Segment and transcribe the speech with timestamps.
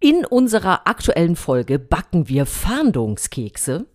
[0.00, 3.86] In unserer aktuellen Folge backen wir Fahndungskekse.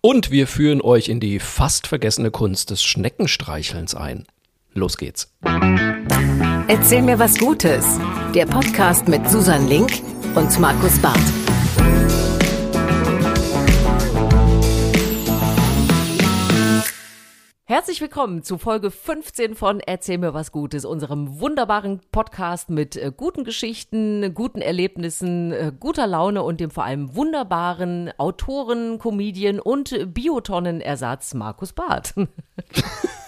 [0.00, 4.26] Und wir führen euch in die fast vergessene Kunst des Schneckenstreichelns ein.
[4.74, 5.34] Los geht's.
[6.68, 7.98] Erzähl mir was Gutes.
[8.32, 9.90] Der Podcast mit Susan Link
[10.36, 11.49] und Markus Barth.
[17.70, 23.12] Herzlich willkommen zu Folge 15 von Erzähl mir was Gutes, unserem wunderbaren Podcast mit äh,
[23.16, 30.12] guten Geschichten, guten Erlebnissen, äh, guter Laune und dem vor allem wunderbaren Autoren, Comedian und
[30.12, 32.14] Biotonnenersatz Markus Barth.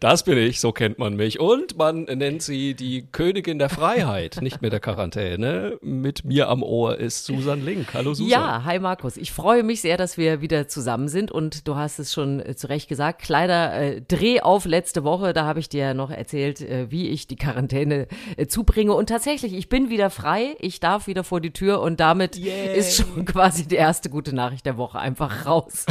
[0.00, 1.40] Das bin ich, so kennt man mich.
[1.40, 5.78] Und man nennt sie die Königin der Freiheit, nicht mit der Quarantäne.
[5.82, 7.94] Mit mir am Ohr ist Susan Link.
[7.94, 8.30] Hallo Susan.
[8.30, 9.16] Ja, hi Markus.
[9.16, 11.30] Ich freue mich sehr, dass wir wieder zusammen sind.
[11.30, 15.32] Und du hast es schon äh, zu Recht gesagt, kleiner äh, Dreh auf letzte Woche.
[15.32, 18.92] Da habe ich dir ja noch erzählt, äh, wie ich die Quarantäne äh, zubringe.
[18.94, 20.56] Und tatsächlich, ich bin wieder frei.
[20.60, 21.80] Ich darf wieder vor die Tür.
[21.80, 22.76] Und damit Yay.
[22.76, 25.86] ist schon quasi die erste gute Nachricht der Woche einfach raus.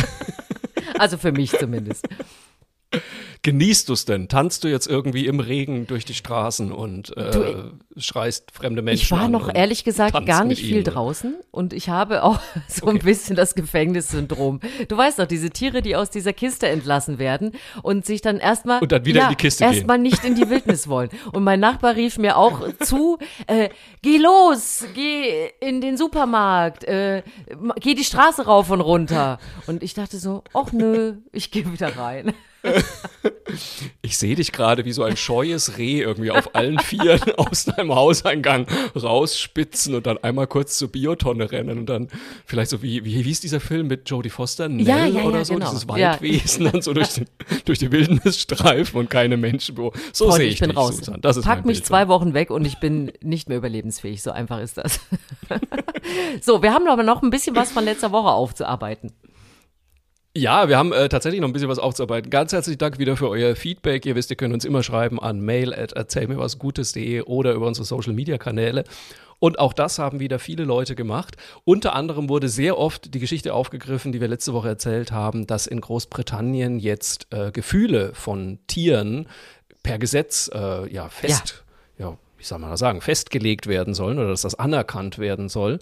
[0.99, 2.07] also für mich zumindest.
[3.41, 4.27] Genießt du es denn?
[4.27, 9.03] Tanzt du jetzt irgendwie im Regen durch die Straßen und äh, Du, schreist fremde Menschen
[9.03, 10.83] Ich war noch ehrlich gesagt gar nicht viel ihnen?
[10.83, 14.61] draußen und ich habe auch so ein bisschen das Gefängnissyndrom.
[14.87, 17.51] Du weißt doch, diese Tiere, die aus dieser Kiste entlassen werden
[17.83, 19.73] und sich dann erstmal Und dann wieder ja, in die Kiste gehen.
[19.73, 21.09] erstmal nicht in die Wildnis wollen.
[21.31, 23.69] Und mein Nachbar rief mir auch zu, äh,
[24.01, 27.21] geh los, geh in den Supermarkt, äh,
[27.79, 29.37] geh die Straße rauf und runter.
[29.67, 32.33] Und ich dachte so, ach nö, ich gehe wieder rein.
[34.01, 37.93] Ich sehe dich gerade wie so ein scheues Reh irgendwie auf allen Vieren aus deinem
[37.95, 42.09] Hauseingang rausspitzen und dann einmal kurz zur Biotonne rennen und dann
[42.45, 44.67] vielleicht so wie, wie hieß dieser Film mit Jodie Foster?
[44.67, 45.69] Nell Ja, ja, ja, oder so, genau.
[45.69, 46.13] dieses Ja.
[46.13, 47.25] Waldwesen dann so durch, den,
[47.65, 49.75] durch die Wildnis streifen und keine Menschen.
[50.11, 50.97] So sehe ich, ich bin dich, raus.
[50.97, 51.21] Susan.
[51.21, 51.85] Das ist Pack mich Bild.
[51.85, 54.21] zwei Wochen weg und ich bin nicht mehr überlebensfähig.
[54.21, 54.99] So einfach ist das.
[56.41, 59.11] so, wir haben aber noch ein bisschen was von letzter Woche aufzuarbeiten.
[60.37, 62.29] Ja, wir haben äh, tatsächlich noch ein bisschen was aufzuarbeiten.
[62.29, 64.05] Ganz herzlichen Dank wieder für euer Feedback.
[64.05, 68.11] Ihr wisst, ihr könnt uns immer schreiben an mail at erzählmirwasgutes.de oder über unsere Social
[68.11, 68.83] Media Kanäle.
[69.39, 71.37] Und auch das haben wieder viele Leute gemacht.
[71.63, 75.67] Unter anderem wurde sehr oft die Geschichte aufgegriffen, die wir letzte Woche erzählt haben, dass
[75.67, 79.29] in Großbritannien jetzt äh, Gefühle von Tieren
[79.83, 81.64] per Gesetz äh, ja fest, ja.
[82.45, 85.79] Wie soll man das sagen, festgelegt werden sollen oder dass das anerkannt werden soll.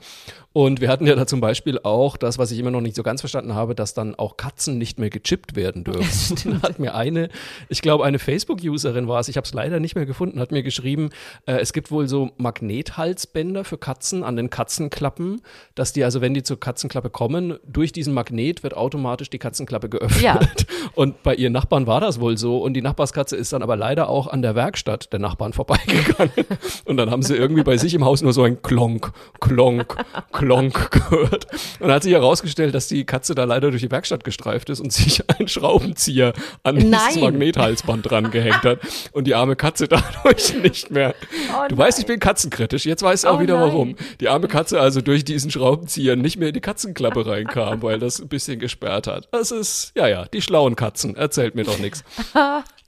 [0.53, 3.01] Und wir hatten ja da zum Beispiel auch das, was ich immer noch nicht so
[3.01, 6.03] ganz verstanden habe, dass dann auch Katzen nicht mehr gechippt werden dürfen.
[6.63, 7.29] Da hat mir eine,
[7.69, 10.62] ich glaube eine Facebook-Userin war es, ich habe es leider nicht mehr gefunden, hat mir
[10.62, 11.09] geschrieben,
[11.46, 15.41] äh, es gibt wohl so Magnethalsbänder für Katzen an den Katzenklappen,
[15.73, 19.90] dass die also, wenn die zur Katzenklappe kommen, durch diesen Magnet wird automatisch die Katzenklappe
[19.90, 20.22] geöffnet.
[20.22, 20.40] Ja.
[20.96, 22.59] Und bei ihren Nachbarn war das wohl so.
[22.59, 26.46] Und die Nachbarskatze ist dann aber leider auch an der Werkstatt der Nachbarn vorbeigegangen.
[26.86, 29.96] Und dann haben sie irgendwie bei sich im Haus nur so ein Klonk, Klonk,
[30.31, 31.47] Klonk gehört.
[31.80, 34.80] Und dann hat sich herausgestellt, dass die Katze da leider durch die Werkstatt gestreift ist
[34.80, 36.34] und sich einen Schraubenzieher
[36.64, 37.19] an dieses Nein.
[37.19, 38.80] Magnethalsband dran gehängt hat.
[39.12, 41.16] Und die arme Katze dadurch nicht mehr.
[41.53, 42.85] Oh du weißt, ich bin katzenkritisch.
[42.85, 43.68] Jetzt weißt du auch Oh wieder nein.
[43.70, 43.96] warum.
[44.20, 48.20] Die arme Katze also durch diesen Schraubenzieher nicht mehr in die Katzenklappe reinkam, weil das
[48.20, 49.28] ein bisschen gesperrt hat.
[49.31, 51.16] Das ist, ja, ja, die schlauen Katzen.
[51.16, 52.03] Erzählt mir doch nichts.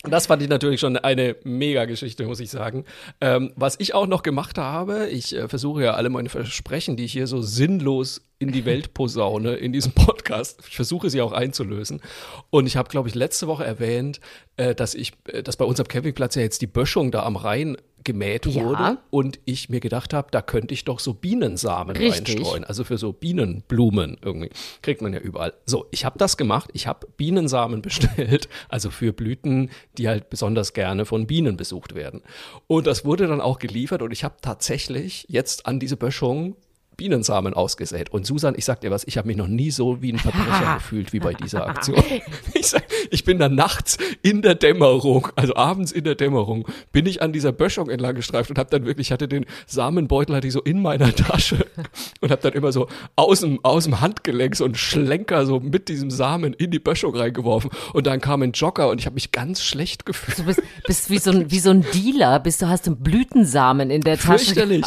[0.10, 2.86] Das fand ich natürlich schon eine mega Geschichte, muss ich sagen.
[3.22, 7.06] Ähm, was ich auch noch gemacht habe, ich äh, versuche ja alle meine Versprechen, die
[7.06, 11.32] ich hier so sinnlos in die Welt posaune in diesem Podcast, ich versuche sie auch
[11.32, 12.02] einzulösen.
[12.50, 14.20] Und ich habe, glaube ich, letzte Woche erwähnt,
[14.58, 17.36] äh, dass ich, äh, dass bei uns am Campingplatz ja jetzt die Böschung da am
[17.36, 18.64] Rhein gemäht Ja.
[18.64, 22.38] wurde und ich mir gedacht habe, da könnte ich doch so Bienensamen Richtig.
[22.38, 22.64] reinstreuen.
[22.64, 24.50] Also für so Bienenblumen irgendwie.
[24.82, 25.54] Kriegt man ja überall.
[25.66, 26.70] So, ich habe das gemacht.
[26.74, 32.22] Ich habe Bienensamen bestellt, also für Blüten, die halt besonders gerne von Bienen besucht werden.
[32.68, 36.56] Und das wurde dann auch geliefert und ich habe tatsächlich jetzt an diese Böschung
[36.98, 38.12] Bienensamen ausgesät.
[38.12, 40.76] Und Susan, ich sag dir was, ich habe mich noch nie so wie ein Verbrecher
[40.80, 42.04] gefühlt wie bei dieser Aktion.
[42.54, 47.06] Ich, sag, ich bin da nachts in der Dämmerung, also abends in der Dämmerung, bin
[47.06, 50.48] ich an dieser Böschung entlang gestreift und habe dann wirklich, ich hatte den Samenbeutel hatte
[50.48, 51.66] ich so in meiner Tasche
[52.22, 55.90] und habe dann immer so aus dem, aus dem Handgelenk so einen Schlenker so mit
[55.90, 57.70] diesem Samen in die Böschung reingeworfen.
[57.94, 60.40] Und dann kam ein Jogger und ich habe mich ganz schlecht gefühlt.
[60.40, 63.90] Du bist, bist wie, so ein, wie so ein Dealer, bist du hast einen Blütensamen
[63.90, 64.46] in der Tasche.
[64.46, 64.86] Fürchterlich.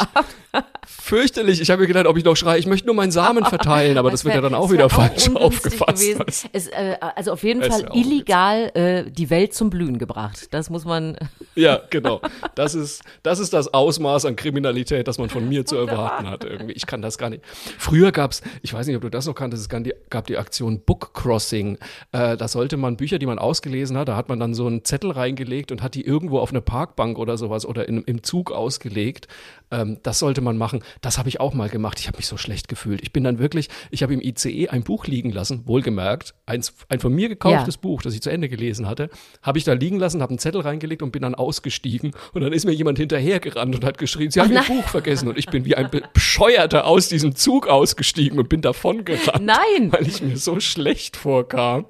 [0.91, 1.61] Fürchterlich.
[1.61, 4.11] Ich habe mir gedacht, ob ich noch schreie, ich möchte nur meinen Samen verteilen, aber
[4.11, 6.49] das wird ja wär- dann auch wär wieder falsch ungünstig aufgefasst.
[6.53, 9.97] Es, äh, also auf jeden Es Fall wär auch illegal äh, die Welt zum Blühen
[9.97, 10.47] gebracht.
[10.51, 11.15] Das muss man.
[11.55, 12.21] Ja, genau.
[12.55, 16.45] Das ist, das ist das Ausmaß an Kriminalität, das man von mir zu erwarten hat.
[16.45, 16.71] Irgendwie.
[16.73, 17.43] Ich kann das gar nicht.
[17.77, 20.37] Früher gab's, ich weiß nicht, ob du das noch kanntest, es gab die, gab die
[20.37, 21.77] Aktion Book Crossing.
[22.13, 24.85] Äh, da sollte man Bücher, die man ausgelesen hat, da hat man dann so einen
[24.85, 28.53] Zettel reingelegt und hat die irgendwo auf eine Parkbank oder sowas oder in, im Zug
[28.53, 29.27] ausgelegt.
[29.71, 30.78] Ähm, das sollte man machen.
[30.79, 31.99] Sachen, das habe ich auch mal gemacht.
[31.99, 33.01] Ich habe mich so schlecht gefühlt.
[33.01, 36.99] Ich bin dann wirklich, ich habe im ICE ein Buch liegen lassen, wohlgemerkt, eins, ein
[36.99, 37.81] von mir gekauftes Ja.
[37.81, 39.09] Buch, das ich zu Ende gelesen hatte,
[39.41, 42.11] habe ich da liegen lassen, habe einen Zettel reingelegt und bin dann ausgestiegen.
[42.33, 45.27] Und dann ist mir jemand hinterhergerannt und hat geschrien, sie haben ihr Buch vergessen.
[45.29, 49.45] Und ich bin wie ein Be- Bescheuerter aus diesem Zug ausgestiegen und bin davon gerannt.
[49.45, 49.91] Nein.
[49.91, 51.85] Weil ich mir so schlecht vorkam.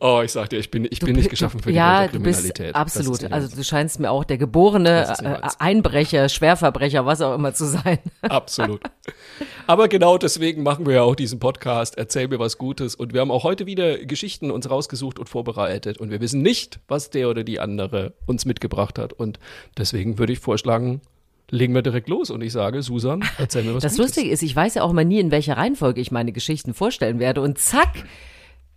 [0.00, 2.20] Oh, ich sag dir, ich bin, ich bin nicht geschaffen für die ja, der du
[2.20, 2.74] bist Kriminalität.
[2.74, 3.32] Absolut.
[3.32, 5.48] Also du scheinst mir auch der geborene äh.
[5.58, 7.98] Einbrecher, Schwerverbrecher, was auch immer zu sein.
[8.22, 8.80] Absolut.
[9.68, 11.98] Aber genau deswegen machen wir ja auch diesen Podcast.
[11.98, 12.94] Erzähl mir was Gutes.
[12.94, 15.98] Und wir haben auch heute wieder Geschichten uns rausgesucht und vorbereitet.
[15.98, 19.12] Und wir wissen nicht, was der oder die andere uns mitgebracht hat.
[19.12, 19.38] Und
[19.76, 21.02] deswegen würde ich vorschlagen,
[21.50, 22.30] legen wir direkt los.
[22.30, 24.16] Und ich sage, Susan, erzähl mir was Das Gutes.
[24.16, 27.18] Lustige ist, ich weiß ja auch immer nie, in welcher Reihenfolge ich meine Geschichten vorstellen
[27.18, 27.42] werde.
[27.42, 27.92] Und zack,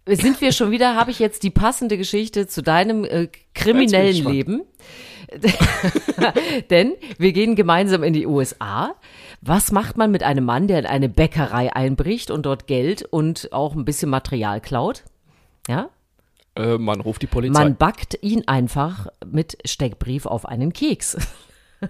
[0.05, 4.63] sind wir schon wieder, habe ich jetzt die passende Geschichte zu deinem äh, kriminellen Leben.
[6.69, 8.95] Denn wir gehen gemeinsam in die USA.
[9.41, 13.51] Was macht man mit einem Mann, der in eine Bäckerei einbricht und dort Geld und
[13.51, 15.03] auch ein bisschen Material klaut?
[15.67, 15.89] Ja,
[16.55, 17.59] Äh, man ruft die Polizei.
[17.63, 21.17] man backt ihn einfach mit Steckbrief auf einen Keks.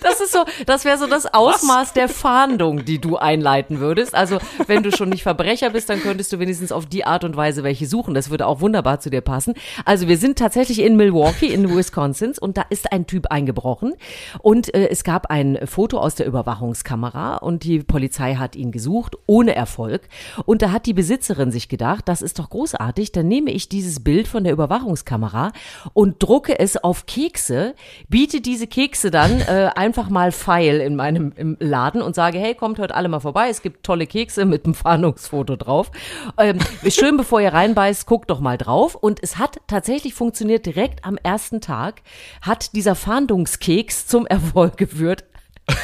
[0.00, 4.14] Das ist so, das wäre so das Ausmaß der Fahndung, die du einleiten würdest.
[4.14, 7.36] Also, wenn du schon nicht Verbrecher bist, dann könntest du wenigstens auf die Art und
[7.36, 8.14] Weise welche suchen.
[8.14, 9.54] Das würde auch wunderbar zu dir passen.
[9.84, 13.94] Also, wir sind tatsächlich in Milwaukee, in Wisconsin, und da ist ein Typ eingebrochen.
[14.40, 19.16] Und äh, es gab ein Foto aus der Überwachungskamera und die Polizei hat ihn gesucht,
[19.26, 20.02] ohne Erfolg.
[20.44, 24.02] Und da hat die Besitzerin sich gedacht, das ist doch großartig, dann nehme ich dieses
[24.04, 25.52] Bild von der Überwachungskamera
[25.92, 27.74] und drucke es auf Kekse,
[28.08, 32.54] biete diese Kekse dann äh, einfach mal feil in meinem im Laden und sage, hey,
[32.54, 35.90] kommt heute alle mal vorbei, es gibt tolle Kekse mit einem Fahndungsfoto drauf.
[36.38, 36.58] Ähm,
[36.88, 38.94] schön, bevor ihr reinbeißt, guckt doch mal drauf.
[38.94, 42.02] Und es hat tatsächlich funktioniert, direkt am ersten Tag
[42.42, 45.24] hat dieser Fahndungskeks zum Erfolg geführt.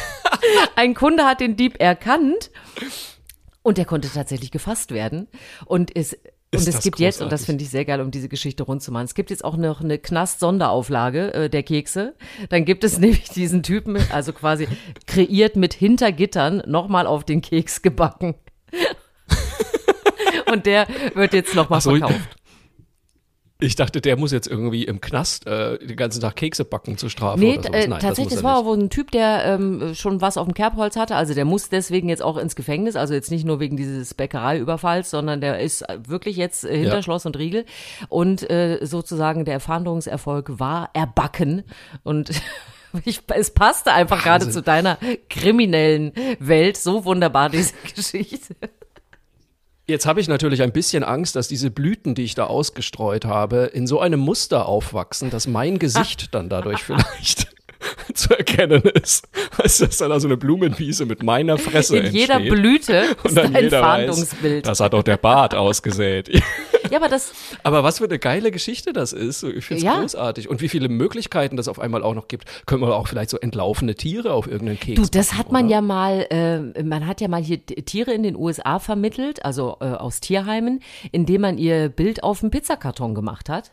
[0.76, 2.50] Ein Kunde hat den Dieb erkannt
[3.62, 5.28] und der konnte tatsächlich gefasst werden.
[5.64, 6.16] Und es,
[6.54, 7.46] und es gibt jetzt, und das großartig.
[7.46, 9.80] finde ich sehr geil, um diese Geschichte rund zu machen, es gibt jetzt auch noch
[9.80, 12.14] eine Knast-Sonderauflage äh, der Kekse.
[12.48, 14.68] Dann gibt es nämlich diesen Typen, also quasi
[15.06, 18.34] kreiert mit Hintergittern, nochmal auf den Keks gebacken.
[20.52, 22.35] und der wird jetzt nochmal so, verkauft.
[23.58, 27.08] Ich dachte, der muss jetzt irgendwie im Knast äh, den ganzen Tag Kekse backen zur
[27.08, 30.20] Strafe Nee, oder äh, Nein, tatsächlich, das das war wohl ein Typ, der ähm, schon
[30.20, 31.16] was auf dem Kerbholz hatte.
[31.16, 32.96] Also der muss deswegen jetzt auch ins Gefängnis.
[32.96, 37.02] Also jetzt nicht nur wegen dieses Bäckereiüberfalls, sondern der ist wirklich jetzt äh, hinter Ja.
[37.02, 37.64] Schloss und Riegel.
[38.10, 41.64] Und äh, sozusagen der Fahndungserfolg war erbacken.
[42.02, 42.30] Und
[43.06, 44.52] ich, es passte einfach gerade Wahnsinn.
[44.52, 44.98] zu deiner
[45.30, 48.54] kriminellen Welt so wunderbar, diese Geschichte.
[49.88, 53.70] Jetzt habe ich natürlich ein bisschen Angst, dass diese Blüten, die ich da ausgestreut habe,
[53.72, 57.55] in so einem Muster aufwachsen, dass mein Gesicht dann dadurch vielleicht
[58.14, 59.28] zu erkennen ist.
[59.58, 62.52] Also, dass dann also eine Blumenwiese mit meiner Fresse In jeder entsteht.
[62.52, 64.66] Blüte Und ist ein jeder weiß, Fahndungsbild.
[64.66, 66.30] das hat doch der Bart ausgesät.
[66.88, 67.32] Ja, aber das,
[67.64, 69.42] Aber was für eine geile Geschichte das ist.
[69.42, 69.98] Ich finde es Ja.
[69.98, 70.48] großartig.
[70.48, 72.44] Und wie viele Möglichkeiten das auf einmal auch noch gibt.
[72.64, 75.64] Können wir auch vielleicht so entlaufene Tiere auf irgendeinen Keks Du, das packen, hat man
[75.64, 75.74] oder?
[75.74, 79.86] ja mal, äh, man hat ja mal hier Tiere in den USA vermittelt, also äh,
[79.86, 80.78] aus Tierheimen,
[81.10, 83.72] indem man ihr Bild auf einen Pizzakarton gemacht hat.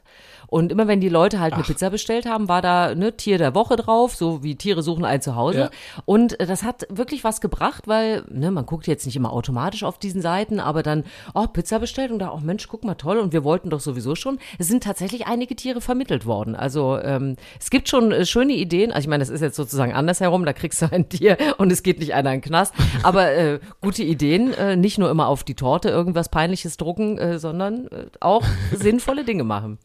[0.54, 3.56] Und immer wenn die Leute halt eine Pizza bestellt haben, war da ne Tier der
[3.56, 5.58] Woche drauf, so wie Tiere suchen ein Zuhause.
[5.58, 5.70] Ja.
[6.06, 9.82] Und äh, das hat wirklich was gebracht, weil ne, man guckt jetzt nicht immer automatisch
[9.82, 13.18] auf diesen Seiten, aber dann, oh, Pizza bestellt und da, oh Mensch, guck mal toll
[13.18, 14.38] und wir wollten doch sowieso schon.
[14.60, 16.56] Es sind tatsächlich einige Tiere vermittelt worden.
[16.56, 18.92] Also ähm, es gibt schon äh, schöne Ideen.
[18.92, 21.82] Also ich meine, das ist jetzt sozusagen andersherum, da kriegst du ein Tier und es
[21.82, 22.76] geht nicht einer in den Knast.
[23.02, 27.40] Aber äh, gute Ideen, äh, nicht nur immer auf die Torte irgendwas Peinliches drucken, äh,
[27.40, 29.80] sondern äh, auch sinnvolle Dinge machen.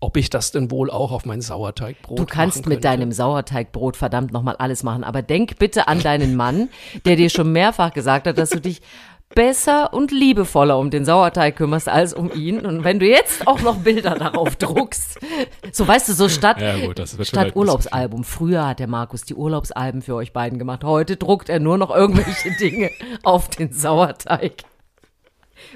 [0.00, 4.32] Ob ich das denn wohl auch auf mein Sauerteigbrot Du kannst mit deinem Sauerteigbrot verdammt
[4.32, 6.68] nochmal alles machen, aber denk bitte an deinen Mann,
[7.04, 8.80] der dir schon mehrfach gesagt hat, dass du dich
[9.34, 12.64] besser und liebevoller um den Sauerteig kümmerst als um ihn.
[12.64, 15.18] Und wenn du jetzt auch noch Bilder darauf druckst,
[15.72, 18.24] so weißt du, so statt, Ja, gut, statt Urlaubsalbum.
[18.24, 20.84] Früher hat der Markus die Urlaubsalben für euch beiden gemacht.
[20.84, 22.90] Heute druckt er nur noch irgendwelche Dinge
[23.22, 24.62] auf den Sauerteig.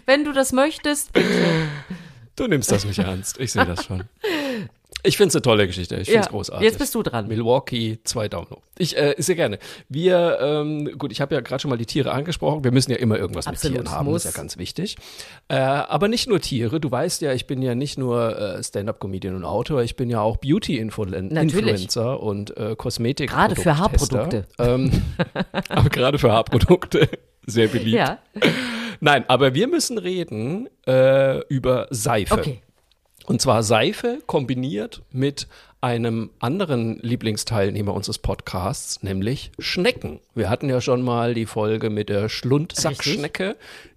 [0.06, 1.28] Wenn du das möchtest, bitte.
[2.36, 3.38] Du nimmst das nicht ernst.
[3.38, 4.04] Ich sehe das schon.
[5.04, 5.96] Ich finde es eine tolle Geschichte.
[5.96, 6.64] Ich finde es Ja, großartig.
[6.64, 7.26] jetzt bist du dran.
[7.26, 8.62] Milwaukee, zwei Daumen hoch.
[8.78, 9.58] Ich äh, sehr gerne.
[9.88, 12.62] Wir, ähm, gut, ich habe ja gerade schon mal die Tiere angesprochen.
[12.62, 14.06] Wir müssen ja immer irgendwas Absolut, mit Tieren haben.
[14.06, 14.22] muss.
[14.22, 14.96] Das ist ja ganz wichtig.
[15.48, 16.78] Äh, aber nicht nur Tiere.
[16.78, 19.82] Du weißt ja, ich bin ja nicht nur äh, Stand-up-Comedian und Autor.
[19.82, 23.30] Ich bin ja auch Beauty-Influencer und äh, Kosmetik.
[23.30, 24.46] Gerade für Haarprodukte.
[24.58, 25.02] Ähm,
[25.68, 27.08] aber gerade für Haarprodukte.
[27.46, 27.96] Sehr beliebt.
[27.96, 28.18] Ja,
[29.04, 32.34] Nein, aber wir müssen reden äh, über Seife.
[32.34, 32.62] okay.
[33.26, 35.48] Und zwar Seife kombiniert mit
[35.80, 40.20] einem anderen Lieblingsteilnehmer unseres Podcasts, nämlich Schnecken.
[40.36, 43.56] Wir hatten ja schon mal die Folge mit der Schlundsackschnecke,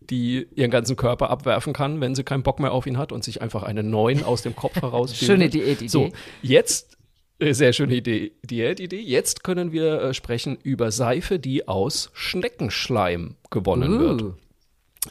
[0.10, 3.24] die ihren ganzen Körper abwerfen kann, wenn sie keinen Bock mehr auf ihn hat und
[3.24, 5.88] sich einfach einen neuen aus dem Kopf heraus Schöne Diätidee.
[5.88, 6.10] So,
[6.42, 6.98] jetzt
[7.38, 9.02] äh, sehr schöne Idee, Diätidee.
[9.02, 14.00] Jetzt können wir äh, sprechen über Seife, die aus Schneckenschleim gewonnen Uh.
[14.00, 14.36] wird.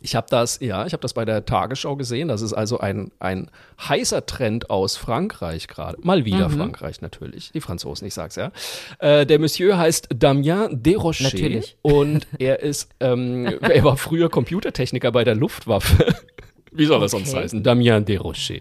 [0.02, 2.28] Ich habe das, ja, ich habe das bei der Tagesschau gesehen.
[2.28, 5.98] Das ist also ein, ein heißer Trend aus Frankreich gerade.
[6.02, 6.58] Mal wieder Mhm.
[6.58, 7.50] Frankreich natürlich.
[7.52, 8.50] Die Franzosen, ich sag's ja.
[8.98, 11.32] Äh, der Monsieur heißt Damien Desrochers.
[11.32, 11.76] Natürlich.
[11.82, 16.14] Und er ist, ähm, er war früher Computertechniker bei der Luftwaffe.
[16.72, 17.42] Wie soll das sonst Okay.
[17.44, 17.62] heißen?
[17.62, 18.52] Damien Desrochers.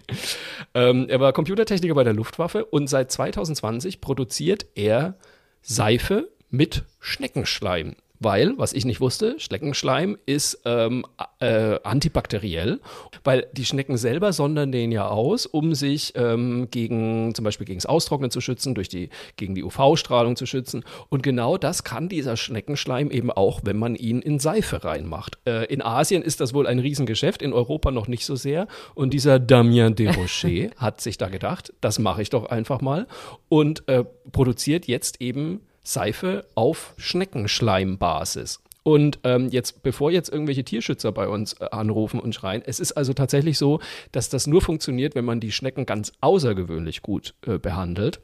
[0.74, 5.16] Ähm, er war Computertechniker bei der Luftwaffe und seit 2020 produziert er
[5.62, 7.96] Seife mit Schneckenschleim.
[8.24, 11.04] Weil, was ich nicht wusste, Schneckenschleim ist ähm,
[11.40, 12.80] äh, antibakteriell,
[13.22, 17.78] weil die Schnecken selber sondern den ja aus, um sich ähm, gegen, zum Beispiel gegen
[17.78, 20.84] das Austrocknen zu schützen, durch die, gegen die UV-Strahlung zu schützen.
[21.10, 25.38] Und genau das kann dieser Schneckenschleim eben auch, wenn man ihn in Seife reinmacht.
[25.44, 28.68] Äh, in Asien ist das wohl ein Riesengeschäft, in Europa noch nicht so sehr.
[28.94, 33.06] Und dieser Damien Desrochers hat sich da gedacht, das mache ich doch einfach mal
[33.50, 34.02] und äh,
[34.32, 38.60] produziert jetzt eben Seife auf Schneckenschleimbasis.
[38.82, 42.92] Und ähm, jetzt, bevor jetzt irgendwelche Tierschützer bei uns äh, anrufen und schreien, es ist
[42.92, 43.80] also tatsächlich so,
[44.12, 48.20] dass das nur funktioniert, wenn man die Schnecken ganz außergewöhnlich gut äh, behandelt.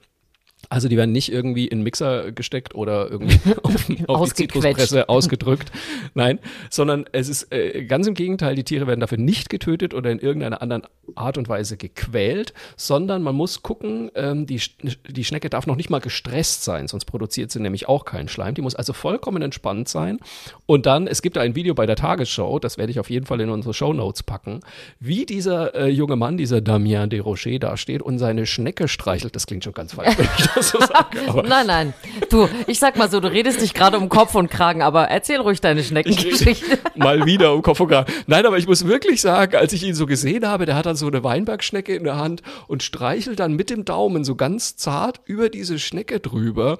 [0.68, 4.46] Also die werden nicht irgendwie in Mixer gesteckt oder irgendwie auf, auf die.
[4.46, 5.72] Zitruspresse ausgedrückt.
[6.14, 6.38] Nein,
[6.70, 10.18] sondern es ist äh, ganz im Gegenteil, die Tiere werden dafür nicht getötet oder in
[10.18, 14.60] irgendeiner anderen Art und Weise gequält, sondern man muss gucken, ähm, die,
[15.08, 18.54] die Schnecke darf noch nicht mal gestresst sein, sonst produziert sie nämlich auch keinen Schleim.
[18.54, 20.18] Die muss also vollkommen entspannt sein.
[20.66, 23.40] Und dann, es gibt ein Video bei der Tagesschau, das werde ich auf jeden Fall
[23.40, 24.60] in unsere Shownotes packen,
[24.98, 29.34] wie dieser äh, junge Mann, dieser Damien Desrochers da steht und seine Schnecke streichelt.
[29.34, 30.16] Das klingt schon ganz falsch,
[30.54, 31.18] das so sage.
[31.28, 31.94] Aber Nein, nein.
[32.28, 35.40] Du, ich sag mal so, du redest dich gerade um Kopf und Kragen, aber erzähl
[35.40, 36.78] ruhig deine Schneckengeschichte.
[36.96, 38.12] mal wieder um Kopf und Kragen.
[38.26, 40.96] Nein, aber ich muss wirklich sagen, als ich ihn so gesehen habe, der hat dann
[40.96, 45.20] so eine Weinbergschnecke in der Hand und streichelt dann mit dem Daumen so ganz zart
[45.24, 46.78] über diese Schnecke drüber,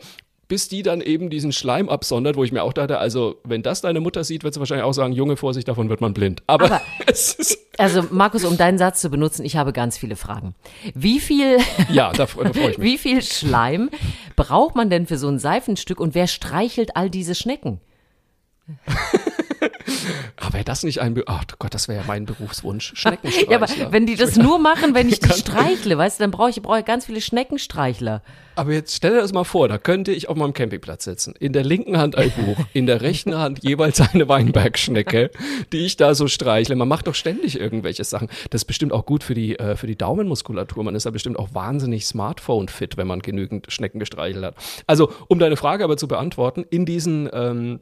[0.50, 3.80] bis die dann eben diesen Schleim absondert, wo ich mir auch dachte, also wenn das
[3.80, 6.42] deine Mutter sieht, wird sie wahrscheinlich auch sagen, Junge, Vorsicht, davon wird man blind.
[6.48, 10.16] Aber, Aber- es ist, Also, Markus, um deinen Satz zu benutzen, ich habe ganz viele
[10.16, 10.54] Fragen.
[10.94, 11.58] Wie viel,
[11.90, 12.80] ja, da, da freue ich mich.
[12.80, 13.88] wie viel Schleim
[14.36, 17.80] braucht man denn für so ein Seifenstück und wer streichelt all diese Schnecken?
[20.36, 23.56] Aber wäre das nicht ein, Be ach Gott, das wäre ja mein Berufswunsch, Ja, Schneckenstreichler.
[23.56, 26.60] aber wenn die das nur machen, wenn ich die streichle, weißt du, dann brauche ich,
[26.62, 28.22] brauche ich ganz viele Schneckenstreichler.
[28.56, 31.34] Aber jetzt stell dir das mal vor, da könnte ich auf meinem Campingplatz sitzen.
[31.38, 35.30] In der linken Hand ein Buch, in der rechten Hand jeweils eine Weinbergschnecke,
[35.72, 36.76] die ich da so streichle.
[36.76, 38.28] Man macht doch ständig irgendwelche Sachen.
[38.50, 40.84] Das ist bestimmt auch gut für die, äh, für die Daumenmuskulatur.
[40.84, 44.56] Man ist da bestimmt auch wahnsinnig Smartphone-fit, wenn man genügend Schnecken gestreichelt hat.
[44.86, 47.80] Also, um deine Frage aber zu beantworten, in diesen, ähm,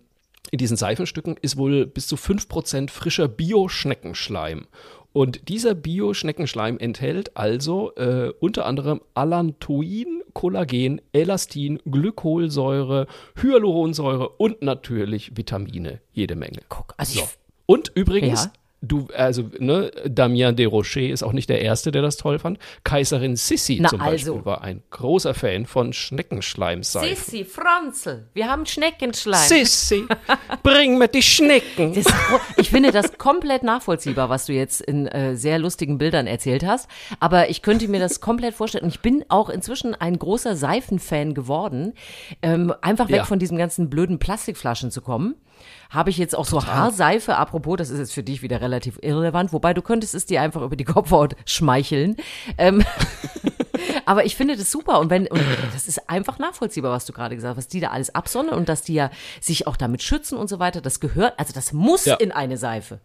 [0.50, 4.66] in diesen Seifenstücken ist wohl bis zu 5% frischer Bio-Schneckenschleim.
[5.12, 15.36] Und dieser Bio-Schneckenschleim enthält also äh, unter anderem Allantoin, Kollagen, Elastin, Glykolsäure, Hyaluronsäure und natürlich
[15.36, 16.00] Vitamine.
[16.12, 16.60] Jede Menge.
[16.68, 17.28] Guck, also So.
[17.66, 18.52] Und übrigens, Ja.
[18.80, 22.58] Du, also, ne, Damien Desrochers ist auch nicht der Erste, der das toll fand.
[22.84, 24.44] Kaiserin Sissi Na zum Beispiel also.
[24.44, 27.16] war ein großer Fan von Schneckenschleimseifen.
[27.16, 29.48] Sissi, Franzl, wir haben Schneckenschleim.
[29.48, 30.04] Sissi,
[30.62, 31.94] bring mir die Schnecken.
[31.94, 32.06] Das,
[32.56, 36.88] ich finde das komplett nachvollziehbar, was du jetzt in äh, sehr lustigen Bildern erzählt hast.
[37.20, 38.84] Aber ich könnte mir das komplett vorstellen.
[38.84, 41.94] Und ich bin auch inzwischen ein großer Seifenfan geworden.
[42.42, 43.24] Ähm, einfach weg Ja.
[43.24, 45.34] von diesen ganzen blöden Plastikflaschen zu kommen.
[45.90, 49.52] Habe ich jetzt auch so Haarseife, apropos, das ist jetzt für dich wieder relativ irrelevant,
[49.54, 52.16] wobei du könntest es dir einfach über die Kopfhaut schmeicheln.
[52.58, 52.84] Ähm,
[54.04, 55.40] aber ich finde das super und wenn, und
[55.72, 58.68] das ist einfach nachvollziehbar, was du gerade gesagt hast, was die da alles absondern und
[58.68, 62.04] dass die ja sich auch damit schützen und so weiter, das gehört, also das muss
[62.04, 62.16] Ja.
[62.16, 63.00] in eine Seife.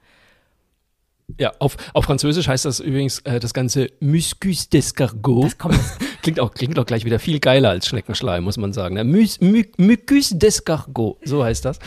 [1.40, 5.58] Ja, auf, auf Französisch heißt das übrigens äh, das ganze Muscus d'escargot.
[5.58, 5.80] kommt-
[6.24, 8.96] klingt, auch, klingt auch gleich wieder viel geiler als Schneckenschleim, muss man sagen.
[8.96, 9.04] Ne?
[9.04, 11.78] Mucus d'escargot, so heißt das.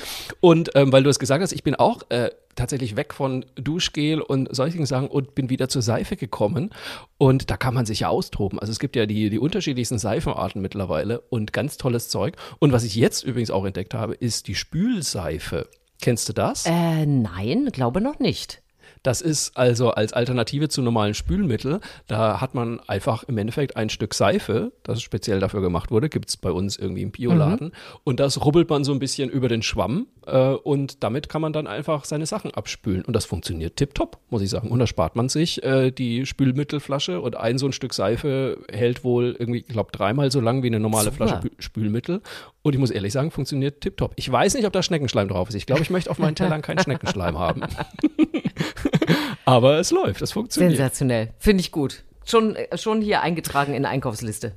[0.41, 4.21] Und ähm, weil du es gesagt hast, ich bin auch äh, tatsächlich weg von Duschgel
[4.21, 6.71] und solchen Sachen und bin wieder zur Seife gekommen.
[7.19, 8.59] Und da kann man sich ja austoben.
[8.59, 12.37] Also es gibt ja die, die unterschiedlichsten Seifenarten mittlerweile und ganz tolles Zeug.
[12.59, 15.69] Und was ich jetzt übrigens auch entdeckt habe, ist die Spülseife.
[16.01, 16.67] Kennst du das?
[16.67, 18.63] Äh, nein, glaube noch nicht.
[19.07, 23.89] Das ist also als Alternative zu normalen Spülmittel, da hat man einfach im Endeffekt ein
[23.89, 27.69] Stück Seife, das speziell dafür gemacht wurde, gibt es bei uns irgendwie im Bioladen.
[27.69, 27.73] Mhm.
[28.03, 31.53] Und das rubbelt man so ein bisschen über den Schwamm äh, und damit kann man
[31.53, 33.05] dann einfach seine Sachen abspülen.
[33.05, 34.73] Und das funktioniert tipptopp, muss ich sagen.
[34.73, 39.05] Und da spart man sich äh, die Spülmittelflasche und ein so ein Stück Seife hält
[39.05, 41.29] wohl irgendwie, ich glaube, dreimal so lang wie eine normale Super.
[41.29, 42.23] Flasche Spülmittel.
[42.63, 44.15] Und ich muss ehrlich sagen, funktioniert tipptopp.
[44.17, 45.55] Ich weiß nicht, ob da Schneckenschleim drauf ist.
[45.55, 47.61] Ich glaube, ich möchte auf meinen Tellern keinen Schneckenschleim haben.
[49.45, 50.77] Aber es läuft, es funktioniert.
[50.77, 51.31] Sensationell.
[51.39, 52.05] Finde ich gut.
[52.25, 54.53] Schon, äh, schon hier eingetragen in der Einkaufsliste.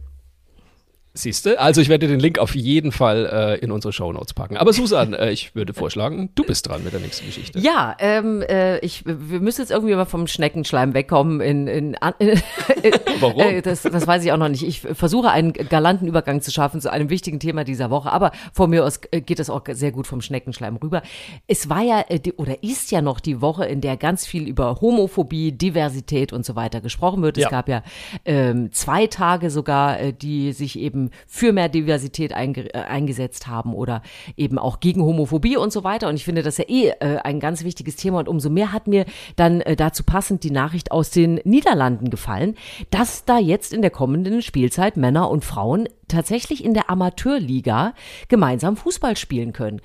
[1.15, 1.59] Siehst du?
[1.59, 4.57] Also ich werde den Link auf jeden Fall äh, in unsere Show Notes packen.
[4.57, 7.57] Aber Susan, äh, ich würde vorschlagen, du bist dran mit der nächsten Geschichte.
[7.57, 11.41] Ja, ähm, äh, ich, wir müssen jetzt irgendwie mal vom Schneckenschleim wegkommen.
[11.41, 12.41] In, in, in
[13.19, 13.41] Warum?
[13.41, 14.61] Äh, das, das weiß ich auch noch nicht.
[14.61, 18.11] Ich versuche einen galanten Übergang zu schaffen zu einem wichtigen Thema dieser Woche.
[18.11, 21.01] Aber von mir aus äh, geht es auch sehr gut vom Schneckenschleim rüber.
[21.47, 24.79] Es war ja äh, oder ist ja noch die Woche, in der ganz viel über
[24.79, 27.37] Homophobie, Diversität und so weiter gesprochen wird.
[27.37, 27.49] Es ja.
[27.49, 27.81] gab ja
[28.25, 34.01] ähm, zwei Tage sogar, die sich eben für mehr Diversität einge äh, eingesetzt haben oder
[34.35, 36.09] eben auch gegen Homophobie und so weiter.
[36.09, 38.19] Und ich finde das ja eh äh, ein ganz wichtiges Thema.
[38.19, 42.55] Und umso mehr hat mir dann äh, dazu passend die Nachricht aus den Niederlanden gefallen,
[42.89, 47.93] dass da jetzt in der kommenden Spielzeit Männer und Frauen tatsächlich in der Amateurliga
[48.27, 49.79] gemeinsam Fußball spielen können.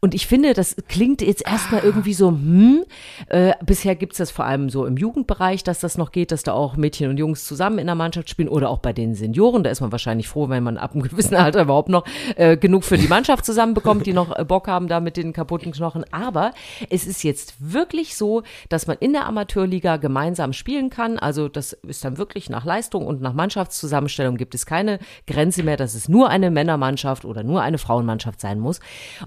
[0.00, 2.84] Und ich finde, das klingt jetzt erstmal irgendwie so, hm,
[3.26, 6.52] äh, bisher gibt's das vor allem so im Jugendbereich, dass das noch geht, dass da
[6.52, 9.64] auch Mädchen und Jungs zusammen in der Mannschaft spielen oder auch bei den Senioren.
[9.64, 12.04] Da ist man wahrscheinlich froh, wenn man ab einem gewissen Alter überhaupt noch
[12.36, 15.72] äh, genug für die Mannschaft zusammenbekommt, die noch äh, Bock haben da mit den kaputten
[15.72, 16.04] Knochen.
[16.12, 16.52] Aber
[16.90, 21.18] es ist jetzt wirklich so, dass man in der Amateurliga gemeinsam spielen kann.
[21.18, 25.76] Also das ist dann wirklich nach Leistung und nach Mannschaftszusammenstellung gibt es keine Grenze mehr,
[25.76, 28.78] dass es nur eine Männermannschaft oder nur eine Frauenmannschaft sein muss.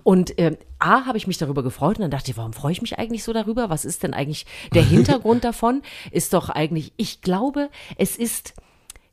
[0.03, 2.81] Und äh, A, habe ich mich darüber gefreut und dann dachte ich, warum freue ich
[2.81, 3.69] mich eigentlich so darüber?
[3.69, 5.81] Was ist denn eigentlich der Hintergrund davon?
[6.11, 8.53] Ist doch eigentlich, ich glaube, es ist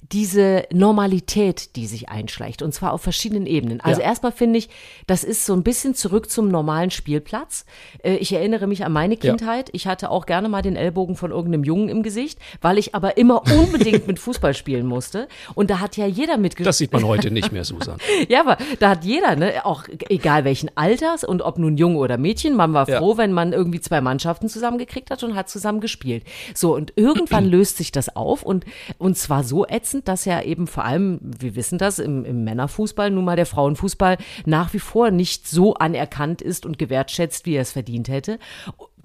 [0.01, 3.81] diese Normalität, die sich einschleicht, und zwar auf verschiedenen Ebenen.
[3.81, 4.07] Also ja.
[4.07, 4.71] erstmal finde ich,
[5.07, 7.67] das ist so ein bisschen zurück zum normalen Spielplatz.
[8.03, 9.69] Äh, ich erinnere mich an meine Kindheit.
[9.69, 9.75] Ja.
[9.75, 13.19] Ich hatte auch gerne mal den Ellbogen von irgendeinem Jungen im Gesicht, weil ich aber
[13.19, 15.29] immer unbedingt mit Fußball spielen musste.
[15.55, 16.69] Und da hat ja jeder mitgespielt.
[16.69, 17.99] Das sieht man heute nicht mehr, Susan.
[18.29, 22.17] ja, aber da hat jeder, ne, auch egal welchen Alters und ob nun Junge oder
[22.17, 23.19] Mädchen, man war froh, ja.
[23.19, 26.25] wenn man irgendwie zwei Mannschaften zusammengekriegt hat und hat zusammen gespielt.
[26.55, 28.65] So, und irgendwann löst sich das auf und,
[28.97, 32.45] und zwar so ätzend, ätzend, dass ja eben vor allem, wir wissen das, im, im
[32.45, 37.55] Männerfußball nun mal der Frauenfußball nach wie vor nicht so anerkannt ist und gewertschätzt, wie
[37.55, 38.39] er es verdient hätte.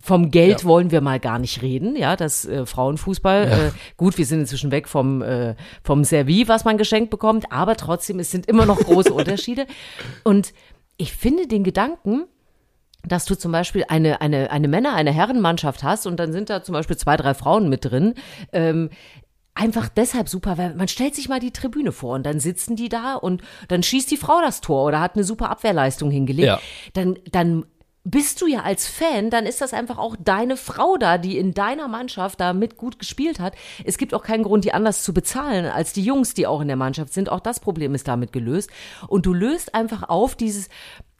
[0.01, 0.67] Vom Geld ja.
[0.67, 3.67] wollen wir mal gar nicht reden, ja, das äh, Frauenfußball, ja.
[3.67, 7.77] äh, gut, wir sind inzwischen weg vom, äh, vom Servi, was man geschenkt bekommt, aber
[7.77, 9.65] trotzdem, es sind immer noch große Unterschiede.
[10.25, 10.53] Und
[10.97, 12.25] ich finde den Gedanken,
[13.05, 16.63] dass du zum Beispiel eine, eine, eine Männer-, eine Herrenmannschaft hast und dann sind da
[16.63, 18.13] zum Beispiel zwei, drei Frauen mit drin.
[18.51, 18.89] Ähm,
[19.55, 22.89] einfach deshalb super, weil man stellt sich mal die Tribüne vor und dann sitzen die
[22.89, 26.47] da und dann schießt die Frau das Tor oder hat eine super Abwehrleistung hingelegt.
[26.47, 26.59] Ja.
[26.93, 27.65] Dann, dann
[28.05, 31.53] bist du ja als Fan, dann ist das einfach auch deine Frau da, die in
[31.53, 33.55] deiner Mannschaft da mit gut gespielt hat.
[33.85, 36.67] Es gibt auch keinen Grund, die anders zu bezahlen als die Jungs, die auch in
[36.67, 37.29] der Mannschaft sind.
[37.29, 38.69] Auch das Problem ist damit gelöst.
[39.07, 40.67] Und du löst einfach auf dieses,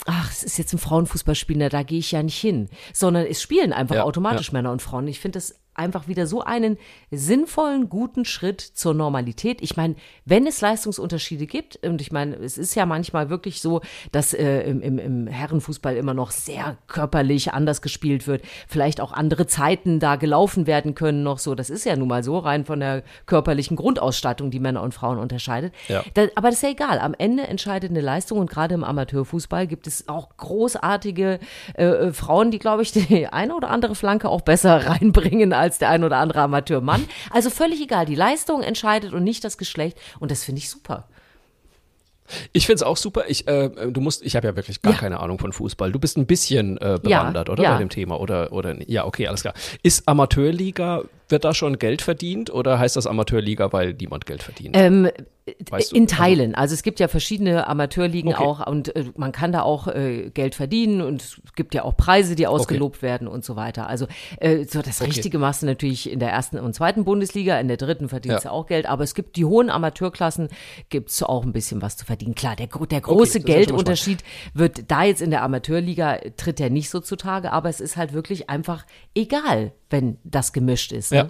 [0.06, 3.72] ach, es ist jetzt ein Frauenfußballspiel, da gehe ich ja nicht hin, sondern es spielen
[3.72, 4.54] einfach ja, automatisch ja.
[4.54, 5.08] Männer und Frauen.
[5.08, 6.77] Ich finde das einfach wieder so einen
[7.12, 9.62] sinnvollen, guten Schritt zur Normalität.
[9.62, 13.81] Ich meine, wenn es Leistungsunterschiede gibt, und ich meine, es ist ja manchmal wirklich so,
[14.12, 19.12] dass äh, im, im, im Herrenfußball immer noch sehr körperlich anders gespielt wird, vielleicht auch
[19.12, 21.55] andere Zeiten da gelaufen werden können noch so.
[21.55, 25.17] Das ist ja nun mal so, rein von der körperlichen Grundausstattung, die Männer und Frauen
[25.17, 25.73] unterscheidet.
[25.88, 26.03] Ja.
[26.13, 26.99] Da, aber das ist ja egal.
[26.99, 31.39] Am Ende entscheidet eine Leistung und gerade im Amateurfußball gibt es auch großartige
[31.73, 35.89] äh, Frauen, die, glaube ich, die eine oder andere Flanke auch besser reinbringen als der
[35.89, 37.06] ein oder andere Amateurmann.
[37.32, 41.08] Also völlig egal, die Leistung entscheidet und nicht das Geschlecht und das finde ich super.
[42.52, 43.26] Ich finde es auch super.
[43.28, 44.99] Ich, äh, du musst, ich habe ja wirklich gar ja.
[44.99, 45.91] keine Ahnung von Fußball.
[45.91, 47.63] Du bist ein bisschen äh, bewandert, ja, oder?
[47.63, 47.73] Ja.
[47.73, 48.19] Bei dem Thema.
[48.19, 49.54] Oder, oder ja, okay, alles klar.
[49.84, 54.75] Ist Amateurliga, wird da schon Geld verdient oder heißt das Amateurliga, weil niemand Geld verdient?
[54.77, 55.09] Ähm,
[55.69, 55.95] Weißt du?
[55.97, 56.55] In Teilen.
[56.55, 58.43] Also es gibt ja verschiedene Amateurligen okay.
[58.43, 61.97] auch und äh, man kann da auch äh, Geld verdienen und es gibt ja auch
[61.97, 63.07] Preise, die ausgelobt okay.
[63.07, 63.88] werden und so weiter.
[63.88, 64.07] Also
[64.39, 65.09] äh, so das okay.
[65.09, 68.51] Richtige machst du natürlich in der ersten und zweiten Bundesliga, in der dritten verdienst ja.
[68.51, 70.47] du auch Geld, aber es gibt die hohen Amateurklassen,
[70.88, 72.36] gibt's auch ein bisschen was zu verdienen.
[72.36, 77.01] Klar, der, der große Geldunterschied wird da jetzt in der Amateurliga, tritt ja nicht so
[77.01, 81.12] zutage, aber es ist halt wirklich einfach egal, wenn das gemischt ist.
[81.12, 81.17] Ne?
[81.17, 81.22] Ja.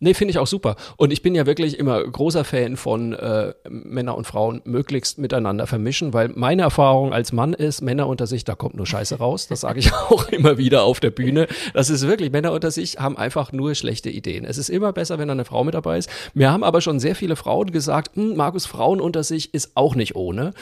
[0.00, 0.76] Nee, finde ich auch super.
[0.96, 5.66] Und ich bin ja wirklich immer großer Fan von äh, Männer und Frauen möglichst miteinander
[5.66, 9.48] vermischen, weil meine Erfahrung als Mann ist, Männer unter sich, da kommt nur Scheiße raus.
[9.48, 11.48] Das sage ich auch immer wieder auf der Bühne.
[11.74, 14.44] Das ist wirklich, Männer unter sich haben einfach nur schlechte Ideen.
[14.44, 16.08] Es ist immer besser, wenn eine Frau mit dabei ist.
[16.32, 19.96] Mir haben aber schon sehr viele Frauen gesagt, hm, Markus, Frauen unter sich ist auch
[19.96, 20.52] nicht ohne.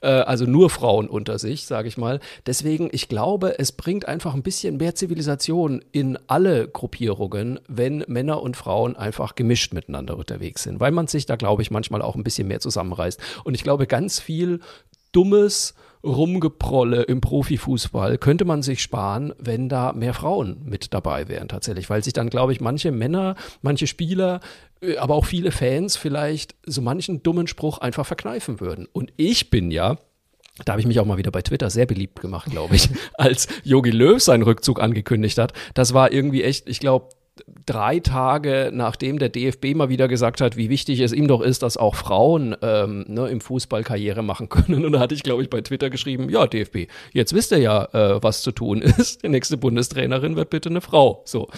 [0.00, 2.20] Äh, also nur Frauen unter sich, sage ich mal.
[2.46, 8.42] Deswegen, ich glaube, es bringt einfach ein bisschen mehr Zivilisation in alle Gruppierungen, wenn Männer
[8.42, 12.16] und Frauen einfach gemischt miteinander unterwegs sind, weil man sich da, glaube ich, manchmal auch
[12.16, 13.20] ein bisschen mehr zusammenreißt.
[13.44, 14.60] Und ich glaube, ganz viel
[15.12, 15.74] dummes
[16.06, 21.90] Rumgeprolle im Profifußball könnte man sich sparen, wenn da mehr Frauen mit dabei wären tatsächlich,
[21.90, 24.40] weil sich dann, glaube ich, manche Männer, manche Spieler,
[24.80, 28.86] äh, aber auch viele Fans vielleicht so manchen dummen Spruch einfach verkneifen würden.
[28.92, 29.98] Und ich bin ja
[30.64, 33.46] da habe ich mich auch mal wieder bei Twitter sehr beliebt gemacht, glaube ich, als
[33.62, 35.52] Yogi Löw seinen Rückzug angekündigt hat.
[35.74, 37.10] Das war irgendwie echt, ich glaube,
[37.64, 41.62] drei Tage nachdem der DFB mal wieder gesagt hat, wie wichtig es ihm doch ist,
[41.62, 44.84] dass auch Frauen ähm, ne, im Fußball Karriere machen können.
[44.84, 47.84] Und da hatte ich, glaube ich, bei Twitter geschrieben, ja, DFB, jetzt wisst ihr ja,
[47.92, 49.22] äh, was zu tun ist.
[49.22, 51.22] Die nächste Bundestrainerin wird bitte eine Frau.
[51.24, 51.48] So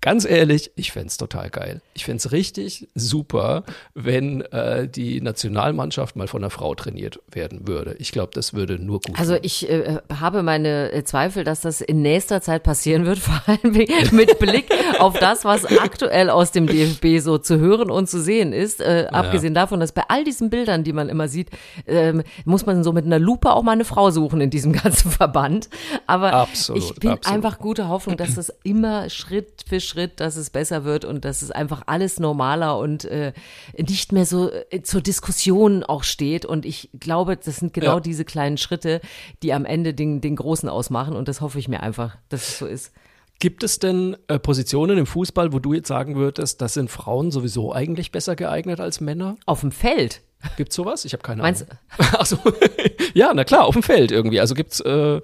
[0.00, 1.82] ganz ehrlich, ich fände total geil.
[1.94, 7.96] Ich fände richtig super, wenn äh, die Nationalmannschaft mal von einer Frau trainiert werden würde.
[7.98, 9.18] Ich glaube, das würde nur gut.
[9.18, 13.42] Also ich äh, habe meine äh, Zweifel, dass das in nächster Zeit passieren wird, vor
[13.46, 13.72] allem
[14.12, 14.66] mit Blick
[14.98, 18.80] auf das, was aktuell aus dem DFB so zu hören und zu sehen ist.
[18.80, 19.08] Äh, ja.
[19.10, 21.50] Abgesehen davon, dass bei all diesen Bildern, die man immer sieht,
[21.86, 25.10] ähm, muss man so mit einer Lupe auch mal eine Frau suchen in diesem ganzen
[25.10, 25.68] Verband.
[26.06, 27.36] Aber absolut, ich bin absolut.
[27.36, 31.24] einfach gute Hoffnung, dass das immer Schritt für Schritt Schritt, dass es besser wird und
[31.24, 33.32] dass es einfach alles normaler und äh,
[33.76, 36.46] nicht mehr so äh, zur Diskussion auch steht.
[36.46, 38.00] Und ich glaube, das sind genau ja.
[38.00, 39.00] diese kleinen Schritte,
[39.42, 41.16] die am Ende den, den Großen ausmachen.
[41.16, 42.92] Und das hoffe ich mir einfach, dass es so ist.
[43.40, 47.30] Gibt es denn äh, Positionen im Fußball, wo du jetzt sagen würdest, das sind Frauen
[47.30, 49.36] sowieso eigentlich besser geeignet als Männer?
[49.46, 50.20] Auf dem Feld.
[50.56, 51.04] Gibt's sowas?
[51.04, 52.14] Ich habe keine Meinst Ahnung.
[52.18, 52.38] Achso.
[53.14, 54.40] ja, na klar, auf dem Feld irgendwie.
[54.40, 55.20] Also gibt's äh,